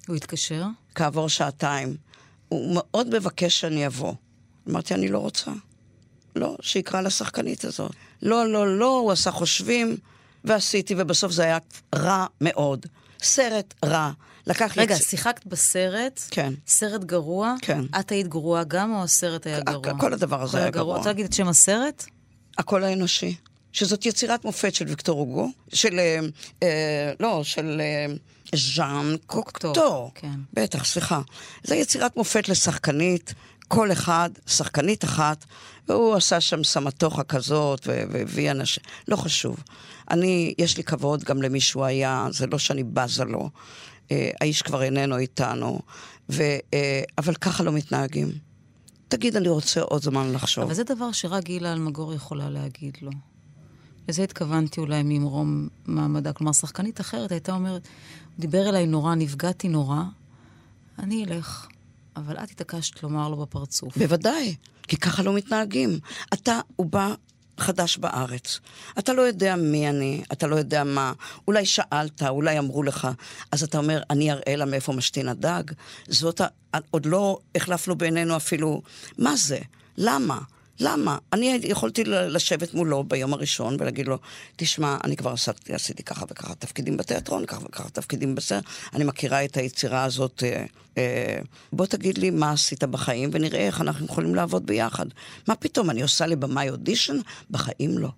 [0.09, 0.65] הוא התקשר?
[0.95, 1.97] כעבור שעתיים.
[2.49, 4.15] הוא מאוד מבקש שאני אבוא.
[4.69, 5.51] אמרתי, אני לא רוצה.
[6.37, 7.93] לא, שיקרא לשחקנית הזאת.
[8.23, 9.97] לא, לא, לא, הוא עשה חושבים,
[10.47, 11.59] ועשיתי, ובסוף זה היה
[11.95, 12.87] רע מאוד.
[13.23, 14.11] סרט רע.
[14.47, 14.79] לקח...
[14.79, 15.11] רגע, יצ...
[15.11, 16.21] שיחקת בסרט?
[16.31, 16.53] כן.
[16.67, 17.55] סרט גרוע?
[17.63, 17.81] כן.
[18.01, 19.99] את היית גרועה גם, או הסרט היה גרוע?
[20.01, 20.97] כל הדבר הזה היה גרוע.
[20.97, 22.05] רוצה להגיד את שם הסרט?
[22.59, 23.35] הקול האנושי.
[23.73, 25.99] שזאת יצירת מופת של ויקטור הוגו, של...
[25.99, 26.19] אה,
[26.63, 28.15] אה, לא, של אה,
[28.55, 30.11] ז'אן קוקטו.
[30.15, 30.31] כן.
[30.53, 31.21] בטח, סליחה.
[31.65, 33.35] זו יצירת מופת לשחקנית,
[33.69, 35.45] כל אחד, שחקנית אחת,
[35.89, 38.83] והוא עשה שם סמטוחה כזאת, והביא אנשים...
[39.09, 39.63] לא חשוב.
[40.11, 43.51] אני, יש לי כבוד גם למי שהוא היה, זה לא שאני בזה לו.
[44.11, 45.81] אה, האיש כבר איננו איתנו,
[46.31, 46.43] ו,
[46.75, 48.33] אה, אבל ככה לא מתנהגים.
[49.09, 50.65] תגיד, אני רוצה עוד זמן לחשוב.
[50.65, 53.11] אבל זה דבר שרק גילה אלמגור יכולה להגיד לו.
[54.09, 56.33] לזה התכוונתי אולי ממרום מעמדה.
[56.33, 60.03] כלומר, שחקנית אחרת הייתה אומרת, הוא דיבר אליי נורא, נפגעתי נורא,
[60.99, 61.67] אני אלך.
[62.17, 63.99] אבל את התעקשת לומר לו בפרצוף.
[63.99, 65.99] בוודאי, כי ככה לא מתנהגים.
[66.35, 67.15] אתה, הוא בא
[67.61, 68.61] חדש בארץ.
[68.99, 71.13] אתה לא יודע מי אני, אתה לא יודע מה.
[71.49, 73.09] אולי שאלת, אולי אמרו לך,
[73.53, 75.63] אז אתה אומר, אני אראה לה מאיפה משתין הדג.
[76.09, 76.41] זאת.
[76.91, 78.83] עוד לא החלפנו בינינו אפילו,
[79.19, 79.59] מה זה?
[79.97, 80.39] למה?
[80.81, 81.19] למה?
[81.33, 84.19] אני יכולתי לשבת מולו ביום הראשון ולהגיד לו,
[84.57, 88.65] תשמע, אני כבר עשיתי, עשיתי ככה וככה תפקידים בתיאטרון, ככה וככה תפקידים בסרט,
[88.95, 90.65] אני מכירה את היצירה הזאת, אה,
[90.99, 91.39] אה,
[91.73, 95.07] בוא תגיד לי מה עשית בחיים ונראה איך אנחנו יכולים לעבוד ביחד.
[95.49, 97.17] מה פתאום, אני עושה לבמאי אודישן?
[97.51, 98.09] בחיים לא.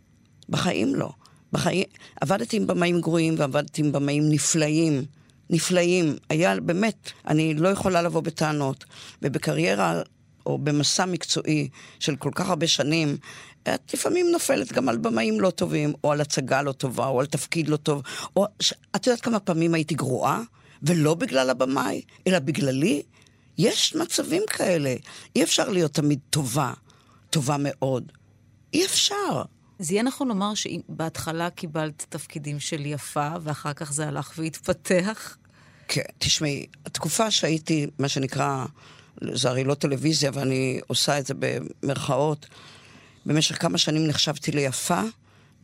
[0.48, 1.10] בחיים לא.
[1.52, 1.84] בחיים...
[2.20, 5.04] עבדתי עם במאים גרועים ועבדתי עם במאים נפלאים.
[5.50, 6.16] נפלאים.
[6.30, 8.84] היה באמת, אני לא יכולה לבוא בטענות.
[9.22, 10.02] ובקריירה
[10.48, 11.68] או במסע מקצועי
[12.00, 13.16] של כל כך הרבה שנים,
[13.62, 17.26] את לפעמים נופלת גם על במאים לא טובים, או על הצגה לא טובה, או על
[17.26, 18.02] תפקיד לא טוב.
[18.36, 18.46] או...
[18.60, 18.72] ש...
[18.96, 20.42] את יודעת כמה פעמים הייתי גרועה?
[20.82, 23.02] ולא בגלל הבמאי, אלא בגללי?
[23.58, 24.94] יש מצבים כאלה.
[25.36, 26.72] אי אפשר להיות תמיד טובה,
[27.30, 28.12] טובה מאוד.
[28.74, 29.42] אי אפשר.
[29.78, 35.36] זה יהיה נכון לומר שבהתחלה קיבלת תפקידים של יפה, ואחר כך זה הלך והתפתח?
[35.88, 38.66] כן, תשמעי, התקופה שהייתי, מה שנקרא,
[39.20, 42.46] זה הרי לא טלוויזיה ואני עושה את זה במרכאות.
[43.26, 45.00] במשך כמה שנים נחשבתי ליפה.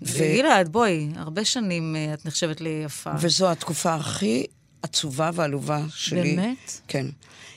[0.02, 0.18] ו...
[0.18, 3.10] גלעד, בואי, הרבה שנים אה, את נחשבת ליפה.
[3.20, 4.46] וזו התקופה הכי,
[4.82, 6.36] עצובה ועלובה שלי.
[6.36, 6.80] באמת?
[6.88, 7.06] כן.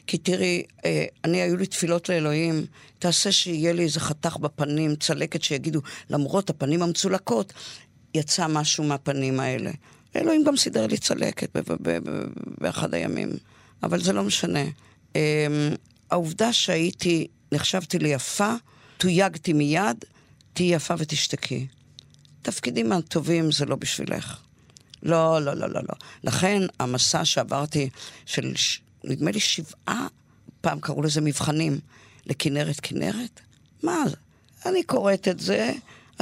[0.08, 2.66] כי תראי, אה, אני, היו לי תפילות לאלוהים,
[3.00, 7.54] תעשה שיהיה לי איזה חתך בפנים, צלקת, שיגידו, למרות הפנים המצולקות,
[8.14, 9.72] יצא משהו מהפנים האלה.
[10.16, 11.50] אלוהים גם סידר לי צלקת
[12.62, 13.30] באחד הימים,
[13.84, 14.64] אבל זה לא משנה.
[15.18, 15.76] אה,
[16.12, 18.54] העובדה שהייתי, נחשבתי ליפה,
[18.98, 20.06] תויגתי מיד,
[20.54, 21.68] תהיי יפה ותשתקי.
[22.42, 24.38] תפקידים הטובים זה לא בשבילך.
[25.04, 25.96] לא, לא, לא, לא, לא.
[26.24, 27.90] לכן המסע שעברתי
[28.26, 28.54] של,
[29.04, 30.08] נדמה לי שבעה,
[30.62, 31.80] פעם קראו לזה מבחנים,
[32.26, 33.40] לכנרת כנרת?
[33.84, 34.04] מה?
[34.66, 35.72] אני קוראת את זה,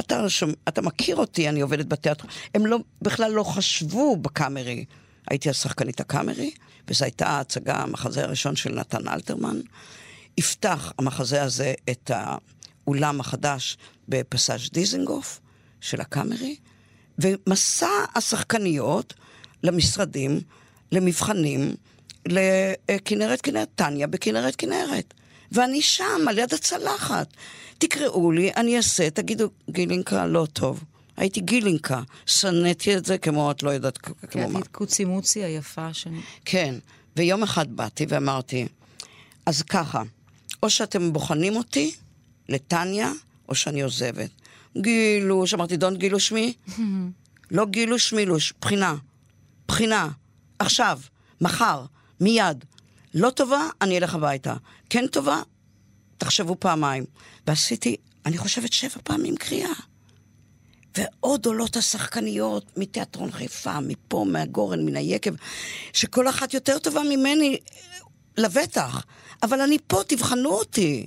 [0.00, 2.30] אתה, שומע, אתה מכיר אותי, אני עובדת בתיאטרון.
[2.54, 4.84] הם לא, בכלל לא חשבו בקאמרי.
[5.30, 6.50] הייתי השחקנית הקאמרי,
[6.88, 9.60] וזו הייתה ההצגה, המחזה הראשון של נתן אלתרמן.
[10.38, 13.76] יפתח המחזה הזה את האולם החדש
[14.08, 15.40] בפסאז' דיזנגוף
[15.80, 16.56] של הקאמרי,
[17.18, 19.14] ומסע השחקניות
[19.62, 20.40] למשרדים,
[20.92, 21.74] למבחנים,
[22.28, 25.14] לכנרת כנרת, טניה בכנרת כנרת.
[25.52, 27.28] ואני שם, על יד הצלחת.
[27.78, 30.84] תקראו לי, אני אעשה, תגידו, גילינקה לא טוב.
[31.16, 34.58] הייתי גילינקה, שנאתי את זה כמו, את לא יודעת, כי כמו מה.
[34.58, 36.20] את קוצי מוצי היפה שאני...
[36.44, 36.74] כן,
[37.16, 38.66] ויום אחד באתי ואמרתי,
[39.46, 40.02] אז ככה,
[40.62, 41.94] או שאתם בוחנים אותי
[42.48, 43.12] לטניה,
[43.48, 44.30] או שאני עוזבת.
[44.76, 46.54] גילוש, אמרתי, דון גילוש מי?
[47.50, 48.94] לא גילוש מילוש, בחינה.
[49.68, 50.08] בחינה.
[50.58, 51.00] עכשיו,
[51.40, 51.84] מחר,
[52.20, 52.64] מיד.
[53.14, 54.54] לא טובה, אני אלך הביתה.
[54.90, 55.42] כן טובה,
[56.18, 57.04] תחשבו פעמיים.
[57.46, 57.96] ועשיתי,
[58.26, 59.72] אני חושבת, שבע פעמים קריאה.
[60.98, 65.34] ועוד עולות השחקניות מתיאטרון חיפה, מפה, מהגורן, מן היקב,
[65.92, 67.58] שכל אחת יותר טובה ממני,
[68.36, 69.04] לבטח.
[69.42, 71.06] אבל אני פה, תבחנו אותי.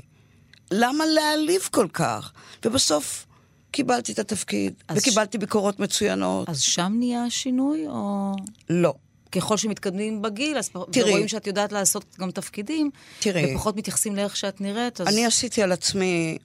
[0.71, 2.31] למה להעליב כל כך?
[2.65, 3.25] ובסוף
[3.71, 6.49] קיבלתי את התפקיד, וקיבלתי ביקורות מצוינות.
[6.49, 8.33] אז שם נהיה השינוי, או...
[8.69, 8.93] לא.
[9.31, 11.09] ככל שמתקדמים בגיל, אז תראי.
[11.09, 13.55] ורואים שאת יודעת לעשות גם תפקידים, תראי.
[13.55, 15.07] ופחות מתייחסים לאיך שאת נראית, אז...
[15.07, 16.37] אני עשיתי על עצמי,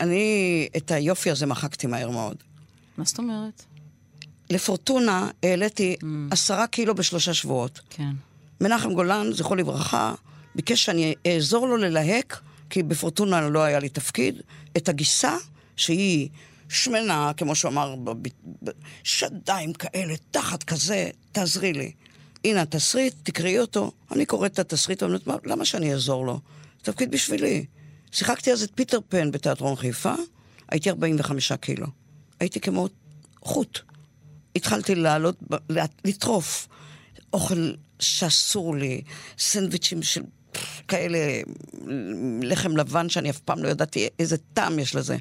[0.00, 2.36] אני את היופי הזה מחקתי מהר מאוד.
[2.98, 3.64] מה זאת אומרת?
[4.50, 6.04] לפורטונה העליתי Mm.
[6.30, 7.80] עשרה קילו בשלושה שבועות.
[7.90, 8.10] כן.
[8.60, 10.14] מנחם גולן, זכרו לברכה,
[10.54, 12.40] ביקש שאני אעזור לו ללהק,
[12.70, 14.40] כי בפורטונה לא היה לי תפקיד,
[14.76, 15.36] את הגיסה,
[15.76, 16.28] שהיא
[16.68, 17.94] שמנה, כמו שהוא אמר,
[19.04, 21.92] שדיים כאלה, תחת כזה, תעזרי לי.
[22.44, 23.92] הנה התסריט, תקראי אותו.
[24.12, 26.40] אני קוראת את התסריט, ואומרת, "מה, למה שאני אעזור לו?
[26.84, 27.64] זה תפקיד בשבילי.
[28.12, 30.14] שיחקתי אז את פיטר פן בתיאטרון חיפה,
[30.68, 31.86] הייתי 45 קילו.
[32.40, 32.88] הייתי כמו
[33.42, 33.78] חוט.
[34.56, 35.36] התחלתי לעלות,
[36.04, 36.68] לטרוף
[37.32, 39.02] אוכל שאסור לי,
[39.38, 40.22] סנדוויצ'ים של
[40.88, 41.18] כאלה,
[42.42, 45.16] לחם לבן שאני אף פעם לא ידעתי איזה טעם יש לזה.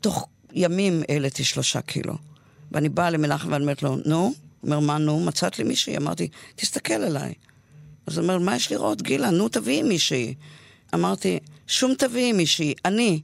[0.00, 2.14] תוך ימים העליתי שלושה קילו.
[2.72, 4.32] ואני באה למנחם ואני אומרת לו, נו?
[4.62, 5.20] אומר, מה נו?
[5.20, 5.96] מצאת לי מישהי?
[5.96, 7.34] אמרתי, תסתכל עליי.
[8.06, 9.30] אז הוא אומר, מה יש לראות, גילה?
[9.30, 10.34] נו, תביאי מישהי.
[10.94, 13.20] אמרתי, שום תביאי מישהי, אני.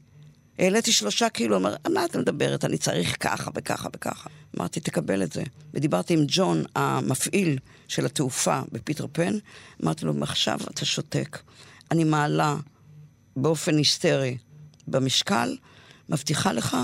[0.58, 2.64] העליתי שלושה קילו, על מה את מדברת?
[2.64, 4.30] אני צריך ככה וככה וככה.
[4.56, 5.42] אמרתי, תקבל את זה.
[5.74, 9.34] ודיברתי עם ג'ון, המפעיל של התעופה בפיטר פן,
[9.84, 11.38] אמרתי לו, עכשיו אתה שותק.
[11.90, 12.56] אני מעלה
[13.36, 14.38] באופן היסטרי
[14.88, 15.56] במשקל,
[16.08, 16.76] מבטיחה לך,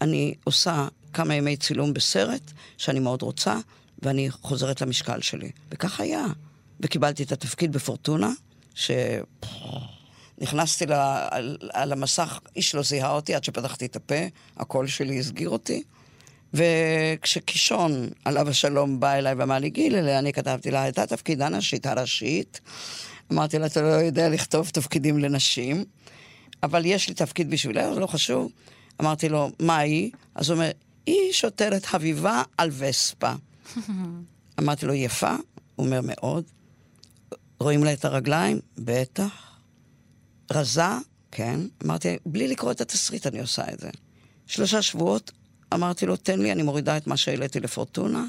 [0.00, 3.58] אני עושה כמה ימי צילום בסרט, שאני מאוד רוצה,
[4.02, 5.50] ואני חוזרת למשקל שלי.
[5.70, 6.26] וכך היה.
[6.80, 8.30] וקיבלתי את התפקיד בפורטונה,
[8.74, 8.90] ש...
[10.38, 10.92] נכנסתי ל,
[11.30, 14.14] על, על המסך, איש לא זיהה אותי עד שפתחתי את הפה,
[14.56, 15.82] הקול שלי הסגיר אותי.
[16.54, 22.60] וכשקישון, עליו השלום, בא אליי ואמר לי, גילה, אני כתבתי לה, הייתה תפקידה נשית הראשית.
[23.32, 25.84] אמרתי לה, אתה לא יודע לכתוב תפקידים לנשים,
[26.62, 28.52] אבל יש לי תפקיד בשבילה, זה לא חשוב.
[29.00, 30.10] אמרתי לו, מה היא?
[30.34, 30.70] אז הוא אומר,
[31.06, 33.32] היא שוטרת חביבה על וספה.
[34.60, 35.34] אמרתי לו, יפה?
[35.76, 36.44] הוא אומר, מאוד.
[37.60, 38.60] רואים לה את הרגליים?
[38.78, 39.53] בטח.
[40.50, 40.82] רזה?
[41.30, 41.60] כן.
[41.84, 43.90] אמרתי, בלי לקרוא את התסריט אני עושה את זה.
[44.46, 45.32] שלושה שבועות
[45.74, 48.24] אמרתי לו, תן לי, אני מורידה את מה שהעליתי לפורטונה,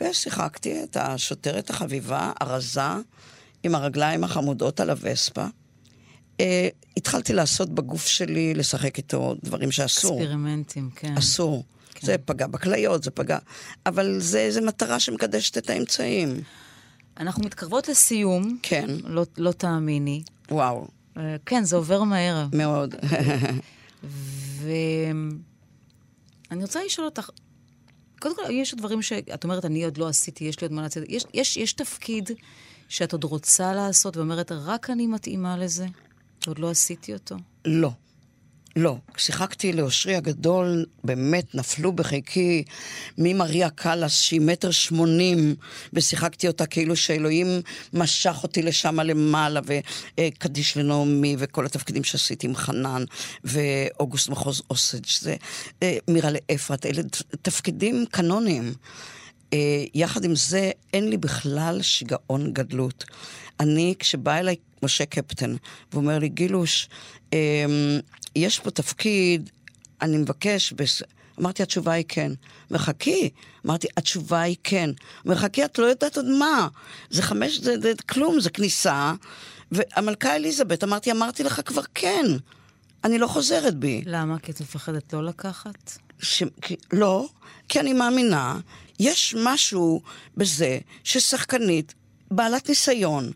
[0.00, 2.80] ושיחקתי את השוטרת החביבה, הרזה,
[3.62, 5.46] עם הרגליים החמודות על הווספה.
[6.36, 6.40] Uh,
[6.96, 10.18] התחלתי לעשות בגוף שלי, לשחק איתו דברים שאסור.
[10.18, 11.14] אקספרימנטים, כן.
[11.18, 11.64] אסור.
[11.94, 12.06] כן.
[12.06, 13.38] זה פגע בכליות, זה פגע...
[13.86, 16.40] אבל זה איזו מטרה שמקדשת את האמצעים.
[17.20, 20.22] אנחנו מתקרבות לסיום, כן, לא, לא תאמיני.
[20.50, 20.88] וואו,
[21.46, 22.46] כן, זה עובר מהר.
[22.52, 22.94] מאוד.
[24.62, 27.30] ואני רוצה לשאול אותך,
[28.20, 31.04] קודם כל, יש דברים שאת אומרת, אני עוד לא עשיתי, יש לי עוד מה לעשות.
[31.08, 32.30] יש, יש, יש תפקיד
[32.88, 35.86] שאת עוד רוצה לעשות ואומרת, רק אני מתאימה לזה,
[36.46, 37.36] ועוד לא עשיתי אותו?
[37.64, 37.90] לא.
[38.76, 38.96] לא.
[39.16, 42.64] שיחקתי לאושרי הגדול, באמת נפלו בחיקי
[43.18, 45.54] ממריה קאלאס, שהיא מטר שמונים,
[45.92, 47.46] ושיחקתי אותה כאילו שאלוהים
[47.92, 49.60] משך אותי לשם למעלה,
[50.20, 53.04] וקדיש לנעמי, וכל התפקידים שעשיתי עם חנן,
[53.44, 55.36] ואוגוסט מחוז אוסג', זה
[55.82, 57.02] אה, מירה לאפרת, אלה
[57.42, 58.72] תפקידים קנוניים.
[59.52, 63.04] אה, יחד עם זה, אין לי בכלל שיגעון גדלות.
[63.60, 65.54] אני, כשבא אליי משה קפטן,
[65.92, 66.88] ואומר לי, גילוש,
[67.32, 67.38] אמ,
[68.36, 69.50] יש פה תפקיד,
[70.02, 71.02] אני מבקש, בס...
[71.40, 72.32] אמרתי, התשובה היא כן.
[72.70, 73.30] מחכי.
[73.66, 74.90] אמרתי, התשובה היא כן.
[75.24, 76.68] מחכי, את לא יודעת עוד מה.
[77.10, 79.12] זה חמש, זה, זה כלום, זה כניסה.
[79.72, 82.26] והמלכה אליזבת, אמרתי, אמרתי לך כבר כן.
[83.04, 84.02] אני לא חוזרת בי.
[84.06, 84.38] למה?
[84.38, 85.98] כי את מפחדת לא לקחת?
[86.20, 86.42] ש...
[86.62, 86.76] כי...
[86.92, 87.28] לא,
[87.68, 88.60] כי אני מאמינה,
[89.00, 90.00] יש משהו
[90.36, 91.94] בזה ששחקנית
[92.30, 93.32] בעלת ניסיון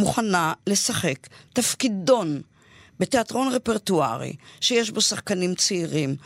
[0.00, 1.18] מוכנה לשחק
[1.52, 2.42] תפקידון
[3.00, 6.16] בתיאטרון רפרטוארי, שיש בו שחקנים צעירים.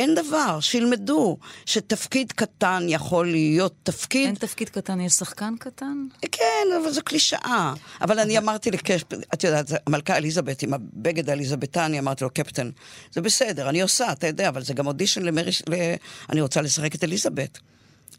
[0.00, 4.26] אין דבר, שילמדו שתפקיד קטן יכול להיות תפקיד...
[4.26, 6.06] אין תפקיד קטן, יש שחקן קטן?
[6.32, 7.74] כן, אבל זו קלישאה.
[8.00, 9.04] אבל אני אמרתי לקש...
[9.34, 12.70] את יודעת, המלכה אליזבת, עם הבגד האליזבתני, אמרתי לו, קפטן,
[13.12, 15.50] זה בסדר, אני עושה, אתה יודע, אבל זה גם אודישן למרי...
[15.68, 15.74] ל...
[16.30, 17.58] אני רוצה לשחק את אליזבת.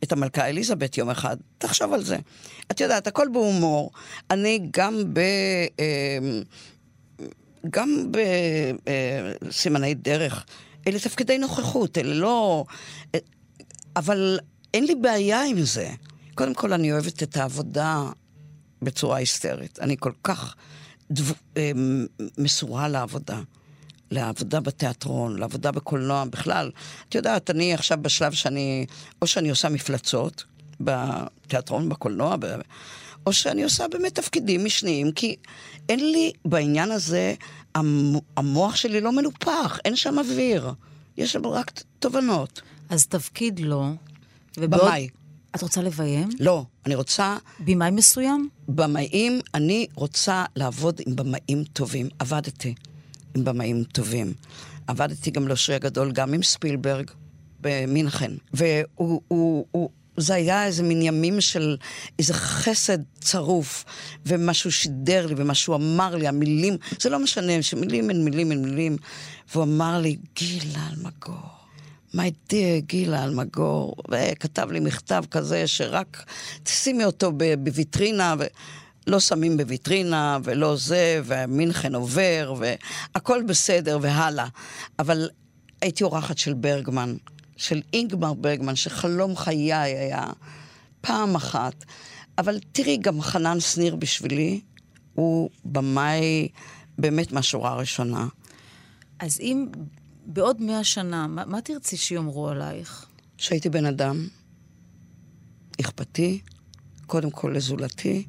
[0.03, 2.17] את המלכה אליזבת יום אחד, תחשוב על זה.
[2.71, 3.91] את יודעת, הכל בהומור.
[4.31, 5.19] אני גם ב...
[5.79, 6.43] אמ,
[7.69, 8.11] גם
[9.41, 10.45] בסימני אה, דרך.
[10.87, 12.65] אלה תפקידי נוכחות, אלה לא...
[13.15, 13.19] אה,
[13.95, 14.39] אבל
[14.73, 15.89] אין לי בעיה עם זה.
[16.35, 18.03] קודם כל, אני אוהבת את העבודה
[18.81, 19.79] בצורה היסטרית.
[19.79, 20.55] אני כל כך
[21.11, 21.23] דו...
[21.57, 21.71] אה,
[22.37, 23.39] מסורה לעבודה.
[24.11, 26.71] לעבודה בתיאטרון, לעבודה בקולנוע בכלל.
[27.09, 28.85] את יודעת, אני עכשיו בשלב שאני,
[29.21, 30.43] או שאני עושה מפלצות
[30.79, 32.45] בתיאטרון, בקולנוע, ב...
[33.25, 35.35] או שאני עושה באמת תפקידים משניים, כי
[35.89, 37.33] אין לי בעניין הזה,
[38.37, 40.73] המוח שלי לא מנופח, אין שם אוויר.
[41.17, 42.61] יש שם רק תובנות.
[42.89, 43.85] אז תפקיד לא.
[44.57, 44.81] ובעוד...
[44.81, 45.09] במאי.
[45.55, 46.29] את רוצה לביים?
[46.39, 47.37] לא, אני רוצה...
[47.59, 48.49] במאי מסוים?
[48.67, 52.09] במאים, אני רוצה לעבוד עם במאים טובים.
[52.19, 52.75] עבדתי.
[53.35, 54.33] עם במאים טובים.
[54.87, 57.11] עבדתי גם לאושרי הגדול, גם עם ספילברג
[57.61, 58.31] במינכן.
[58.53, 59.21] והוא...
[59.27, 59.89] הוא, הוא,
[60.21, 61.77] זה היה איזה מין ימים של
[62.19, 63.85] איזה חסד צרוף,
[64.25, 68.51] ומה שהוא שידר לי, ומה שהוא אמר לי, המילים, זה לא משנה, שמילים הן מילים
[68.51, 68.97] הן מילים.
[69.53, 71.49] והוא אמר לי, גילה אלמגור,
[72.15, 76.23] my dear גילה אלמגור, וכתב לי מכתב כזה שרק
[76.63, 77.31] תשימי אותו
[77.63, 78.43] בוויטרינה, ו...
[79.07, 84.47] לא שמים בוויטרינה, ולא זה, ומינכן עובר, והכל בסדר, והלאה.
[84.99, 85.29] אבל
[85.81, 87.15] הייתי אורחת של ברגמן,
[87.61, 90.25] של אינגמר ברגמן, שחלום חיי היה
[91.01, 91.85] פעם אחת.
[92.37, 94.61] אבל תראי, גם חנן שניר בשבילי,
[95.13, 96.47] הוא במאי
[96.97, 98.27] באמת מהשורה הראשונה.
[99.19, 99.67] אז אם
[100.25, 103.05] בעוד מאה שנה, מה, מה תרצי שיאמרו עלייך?
[103.37, 104.27] שהייתי בן אדם,
[105.81, 106.41] אכפתי,
[107.07, 108.25] קודם כל לזולתי,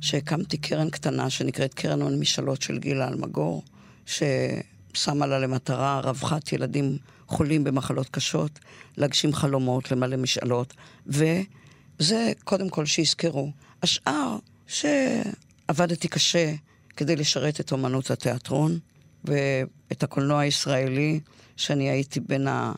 [0.00, 3.62] שהקמתי קרן קטנה שנקראת קרן המשאלות של גילה אלמגור,
[4.06, 6.98] ששמה לה למטרה רווחת ילדים
[7.32, 8.58] חולים במחלות קשות,
[8.96, 10.74] להגשים חלומות, למלא משאלות,
[11.06, 13.50] וזה קודם כל שיזכרו.
[13.82, 16.54] השאר, שעבדתי קשה
[16.96, 18.78] כדי לשרת את אומנות התיאטרון
[19.24, 21.20] ואת הקולנוע הישראלי,
[21.56, 22.72] שאני הייתי בין ה...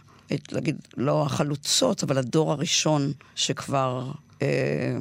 [0.52, 4.96] להגיד, לא החלוצות, אבל הדור הראשון שכבר אה,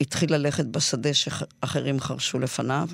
[0.00, 2.88] התחיל ללכת בשדה שאחרים חרשו לפניו.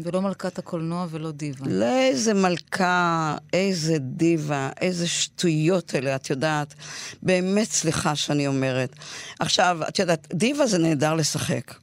[0.00, 1.66] ולא מלכת הקולנוע ולא דיבה.
[1.68, 6.74] לאיזה מלכה, איזה דיבה, איזה שטויות אלה, את יודעת.
[7.22, 8.96] באמת, סליחה שאני אומרת.
[9.38, 11.74] עכשיו, את יודעת, דיבה זה נהדר לשחק.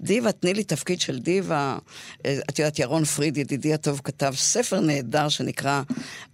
[0.00, 1.78] דיבה, תני לי תפקיד של דיבה.
[2.20, 5.82] את יודעת, ירון פריד, ידידי הטוב, כתב ספר נהדר שנקרא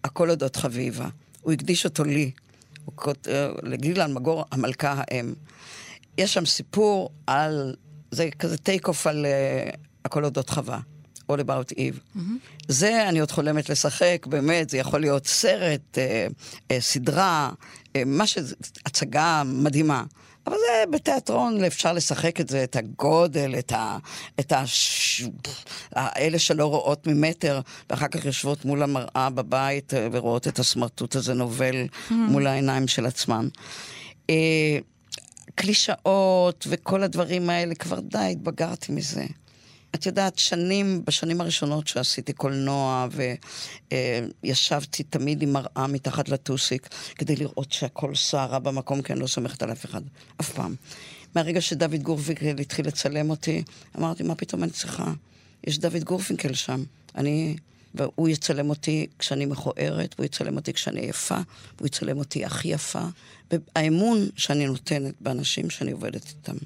[0.04, 1.08] הכל אודות חביבה.
[1.40, 2.30] הוא הקדיש אותו לי.
[2.84, 5.34] הוא כותב, לגילה אלמגור, המלכה האם.
[6.18, 7.74] יש שם סיפור על,
[8.10, 10.80] זה כזה טייק אוף על uh, הכל אודות חווה.
[11.30, 12.16] All About Eve.
[12.16, 12.20] Mm-hmm.
[12.68, 16.26] זה אני עוד חולמת לשחק, באמת, זה יכול להיות סרט, אה,
[16.70, 17.50] אה, סדרה,
[17.96, 18.54] אה, מה שזה,
[18.86, 20.04] הצגה מדהימה.
[20.46, 23.98] אבל זה בתיאטרון, אפשר לשחק את זה, את הגודל, את ה...
[24.40, 24.66] את ה...
[24.66, 25.22] ש...
[25.96, 27.60] אלה שלא רואות ממטר,
[27.90, 32.14] ואחר כך יושבות מול המראה בבית אה, ורואות את הסמרטוט הזה נובל mm-hmm.
[32.14, 33.48] מול העיניים של עצמן.
[34.30, 34.78] אה,
[35.54, 39.24] קלישאות וכל הדברים האלה, כבר די, התבגרתי מזה.
[39.94, 43.08] את יודעת, שנים, בשנים הראשונות שעשיתי קולנוע
[44.42, 49.26] וישבתי אה, תמיד עם מראה מתחת לטוסיק כדי לראות שהכל סערה במקום, כי אני לא
[49.26, 50.02] סומכת על אף אחד,
[50.40, 50.74] אף פעם.
[51.34, 53.62] מהרגע שדוד גורפינקל התחיל לצלם אותי,
[53.98, 55.12] אמרתי, מה פתאום אני צריכה?
[55.66, 56.84] יש דוד גורפינקל שם.
[57.14, 57.56] אני
[57.94, 61.38] והוא יצלם אותי כשאני מכוערת, והוא יצלם אותי כשאני יפה,
[61.76, 63.02] והוא יצלם אותי הכי יפה.
[63.50, 66.56] והאמון שאני נותנת באנשים שאני עובדת איתם,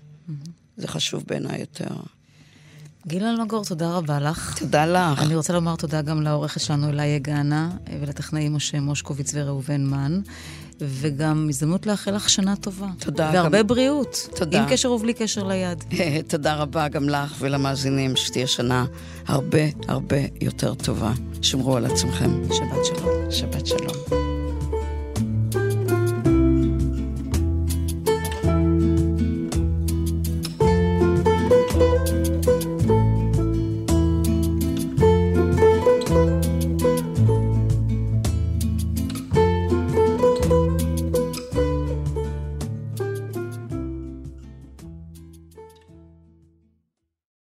[0.76, 1.94] זה חשוב בעיניי יותר.
[3.06, 4.58] גילה אלמגור, תודה רבה לך.
[4.58, 5.22] תודה לך.
[5.22, 10.20] אני רוצה לומר תודה גם לעורכת שלנו אלי יגאנה, ולטכנאים משה מושקוביץ וראובן מן,
[10.80, 12.86] וגם הזדמנות לאחל לך שנה טובה.
[12.98, 13.30] תודה.
[13.34, 13.66] והרבה גם...
[13.66, 14.28] בריאות.
[14.36, 14.62] תודה.
[14.62, 15.84] עם קשר ובלי קשר ליד.
[16.28, 18.84] תודה רבה גם לך ולמאזינים, שתהיה שנה
[19.26, 21.12] הרבה הרבה יותר טובה.
[21.42, 22.30] שמרו על עצמכם.
[22.52, 23.30] שבת שלום.
[23.30, 24.33] שבת שלום.